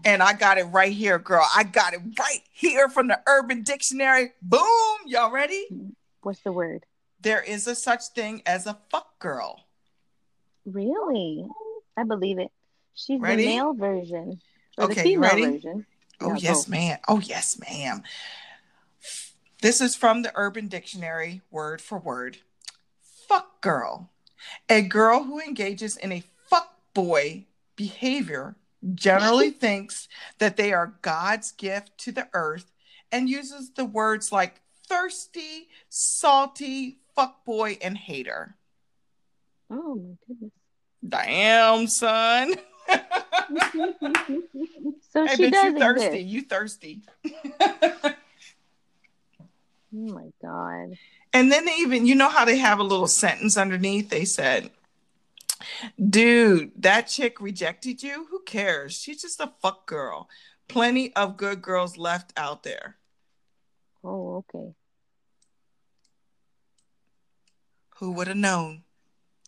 And 0.04 0.24
I 0.24 0.34
got 0.34 0.58
it 0.58 0.64
right 0.64 0.92
here, 0.92 1.20
girl. 1.20 1.46
I 1.56 1.62
got 1.64 1.94
it 1.94 2.00
right 2.18 2.42
here 2.52 2.90
from 2.90 3.08
the 3.08 3.20
Urban 3.28 3.62
Dictionary. 3.62 4.32
Boom! 4.42 4.98
Y'all 5.06 5.32
ready? 5.32 5.68
What's 6.22 6.40
the 6.40 6.52
word? 6.52 6.88
There 7.22 7.40
is 7.40 7.68
a 7.68 7.76
such 7.76 8.08
thing 8.16 8.42
as 8.48 8.66
a 8.66 8.80
fuck 8.90 9.20
girl. 9.20 9.64
Really? 10.66 11.46
I 11.96 12.04
believe 12.04 12.40
it. 12.40 12.50
She's 12.96 13.22
Ready? 13.22 13.44
the 13.44 13.56
male 13.56 13.74
version. 13.76 14.42
Okay, 14.80 15.04
the 15.04 15.10
you 15.10 15.16
female 15.18 15.30
ready? 15.30 15.46
version. 15.46 15.86
Oh, 16.20 16.34
yes, 16.34 16.68
ma'am. 16.68 16.98
Oh, 17.08 17.20
yes, 17.20 17.60
ma'am. 17.60 18.02
This 19.62 19.82
is 19.82 19.96
from 19.96 20.24
the 20.24 20.32
Urban 20.34 20.68
Dictionary, 20.68 21.42
word 21.52 21.80
for 21.80 22.00
word. 22.00 22.40
Fuck 23.28 23.62
girl. 23.62 24.10
A 24.70 24.82
girl 24.82 25.24
who 25.24 25.40
engages 25.40 25.98
in 25.98 26.12
a 26.12 26.24
fuck 26.50 26.76
boy 26.94 27.46
behavior 27.76 28.56
generally 28.94 29.50
thinks 29.66 30.08
that 30.40 30.58
they 30.58 30.74
are 30.74 30.96
God's 31.02 31.52
gift 31.52 31.98
to 32.00 32.12
the 32.12 32.28
earth 32.34 32.72
and 33.12 33.30
uses 33.30 33.72
the 33.72 33.86
words 33.86 34.32
like 34.32 34.62
thirsty, 34.88 35.70
salty, 35.90 37.00
fuck 37.16 37.46
boy, 37.46 37.78
and 37.82 37.98
hater. 37.98 38.56
Oh 39.70 39.96
my 39.96 40.16
goodness. 40.28 40.52
Damn, 41.08 41.88
son. 41.88 42.56
So 45.12 45.24
I 45.24 45.36
she 45.36 45.44
bet 45.44 45.54
does 45.54 45.74
you 45.74 45.80
thirsty. 45.80 46.06
exist. 46.08 46.26
You 46.26 46.42
thirsty. 46.42 47.02
Oh 49.98 50.14
my 50.14 50.26
god. 50.42 50.98
And 51.36 51.52
then 51.52 51.66
they 51.66 51.76
even, 51.80 52.06
you 52.06 52.16
know 52.16 52.30
how 52.30 52.46
they 52.46 52.60
have 52.60 52.80
a 52.80 52.84
little 52.84 53.08
sentence 53.08 53.58
underneath? 53.58 54.10
They 54.10 54.24
said, 54.24 54.72
Dude, 56.00 56.72
that 56.78 57.08
chick 57.08 57.42
rejected 57.42 58.02
you? 58.02 58.28
Who 58.32 58.42
cares? 58.44 58.94
She's 58.94 59.22
just 59.22 59.42
a 59.42 59.52
fuck 59.62 59.86
girl. 59.86 60.30
Plenty 60.70 61.14
of 61.14 61.36
good 61.36 61.62
girls 61.62 61.98
left 61.98 62.32
out 62.38 62.64
there. 62.64 62.96
Oh, 64.02 64.46
okay. 64.56 64.72
Who 67.98 68.14
would 68.14 68.28
have 68.28 68.38
known? 68.38 68.84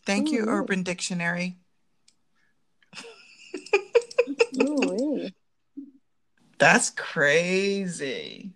Thank 0.04 0.30
you, 0.30 0.44
Ooh. 0.44 0.48
Urban 0.48 0.82
Dictionary. 0.82 1.56
Ooh, 4.62 5.30
That's 6.58 6.90
crazy. 6.90 8.52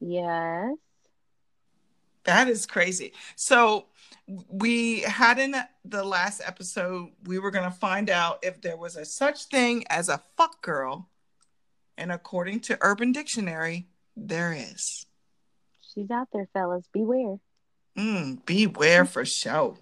yes. 0.00 0.72
That 2.26 2.48
is 2.48 2.66
crazy. 2.66 3.12
So 3.34 3.86
we 4.48 5.00
had 5.00 5.38
in 5.38 5.54
the 5.84 6.04
last 6.04 6.42
episode, 6.44 7.10
we 7.24 7.38
were 7.38 7.50
going 7.50 7.64
to 7.70 7.76
find 7.76 8.10
out 8.10 8.40
if 8.42 8.60
there 8.60 8.76
was 8.76 8.96
a 8.96 9.04
such 9.04 9.44
thing 9.44 9.84
as 9.88 10.08
a 10.08 10.20
fuck 10.36 10.60
girl. 10.62 11.08
And 11.96 12.12
according 12.12 12.60
to 12.60 12.78
Urban 12.80 13.12
Dictionary, 13.12 13.86
there 14.16 14.52
is. 14.52 15.06
She's 15.94 16.10
out 16.10 16.28
there, 16.32 16.48
fellas. 16.52 16.84
Beware. 16.92 17.38
Mm, 17.96 18.44
beware 18.44 19.04
for 19.06 19.24
sure. 19.24 19.78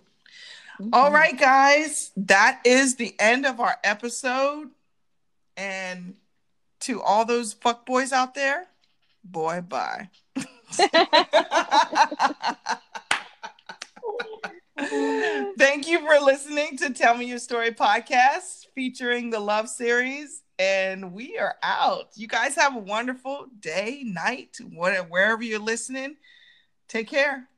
Mhm. 0.80 0.90
All 0.92 1.11
right, 1.11 1.38
guys, 1.38 2.12
that 2.16 2.61
is 2.64 2.97
the 2.97 3.18
end 3.18 3.47
of 3.47 3.61
our 3.61 3.78
episode. 3.82 4.70
And 5.57 6.16
to 6.80 7.01
all 7.01 7.24
those 7.24 7.53
fuck 7.53 7.86
boys 7.86 8.12
out 8.12 8.34
there, 8.34 8.66
boy, 9.24 9.62
bye. 9.62 10.11
Thank 15.56 15.86
you 15.86 16.00
for 16.00 16.24
listening 16.24 16.76
to 16.78 16.92
Tell 16.92 17.16
Me 17.16 17.26
Your 17.26 17.38
Story 17.38 17.70
podcast 17.70 18.66
featuring 18.74 19.30
the 19.30 19.40
Love 19.40 19.68
Series. 19.68 20.42
And 20.58 21.12
we 21.12 21.38
are 21.38 21.56
out. 21.62 22.10
You 22.14 22.28
guys 22.28 22.54
have 22.56 22.76
a 22.76 22.80
wonderful 22.80 23.46
day, 23.60 24.02
night, 24.04 24.58
whatever, 24.72 25.08
wherever 25.08 25.42
you're 25.42 25.58
listening. 25.58 26.16
Take 26.88 27.08
care. 27.08 27.48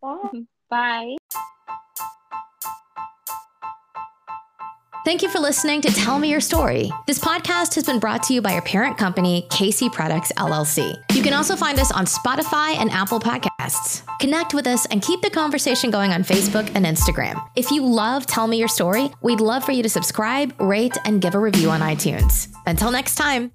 Bye. 0.00 0.46
Bye. 0.68 1.16
Thank 5.10 5.22
you 5.22 5.28
for 5.28 5.40
listening 5.40 5.80
to 5.80 5.92
Tell 5.92 6.20
Me 6.20 6.30
Your 6.30 6.40
Story. 6.40 6.88
This 7.08 7.18
podcast 7.18 7.74
has 7.74 7.82
been 7.82 7.98
brought 7.98 8.22
to 8.22 8.32
you 8.32 8.40
by 8.40 8.52
our 8.52 8.62
parent 8.62 8.96
company, 8.96 9.44
Casey 9.50 9.90
Products 9.90 10.30
LLC. 10.36 11.02
You 11.12 11.20
can 11.20 11.32
also 11.32 11.56
find 11.56 11.80
us 11.80 11.90
on 11.90 12.04
Spotify 12.04 12.76
and 12.76 12.92
Apple 12.92 13.18
Podcasts. 13.18 14.04
Connect 14.20 14.54
with 14.54 14.68
us 14.68 14.86
and 14.86 15.02
keep 15.02 15.20
the 15.20 15.28
conversation 15.28 15.90
going 15.90 16.12
on 16.12 16.22
Facebook 16.22 16.70
and 16.76 16.86
Instagram. 16.86 17.44
If 17.56 17.72
you 17.72 17.84
love 17.84 18.24
Tell 18.28 18.46
Me 18.46 18.56
Your 18.56 18.68
Story, 18.68 19.10
we'd 19.20 19.40
love 19.40 19.64
for 19.64 19.72
you 19.72 19.82
to 19.82 19.88
subscribe, 19.88 20.54
rate, 20.60 20.96
and 21.04 21.20
give 21.20 21.34
a 21.34 21.40
review 21.40 21.70
on 21.70 21.80
iTunes. 21.80 22.46
Until 22.66 22.92
next 22.92 23.16
time. 23.16 23.50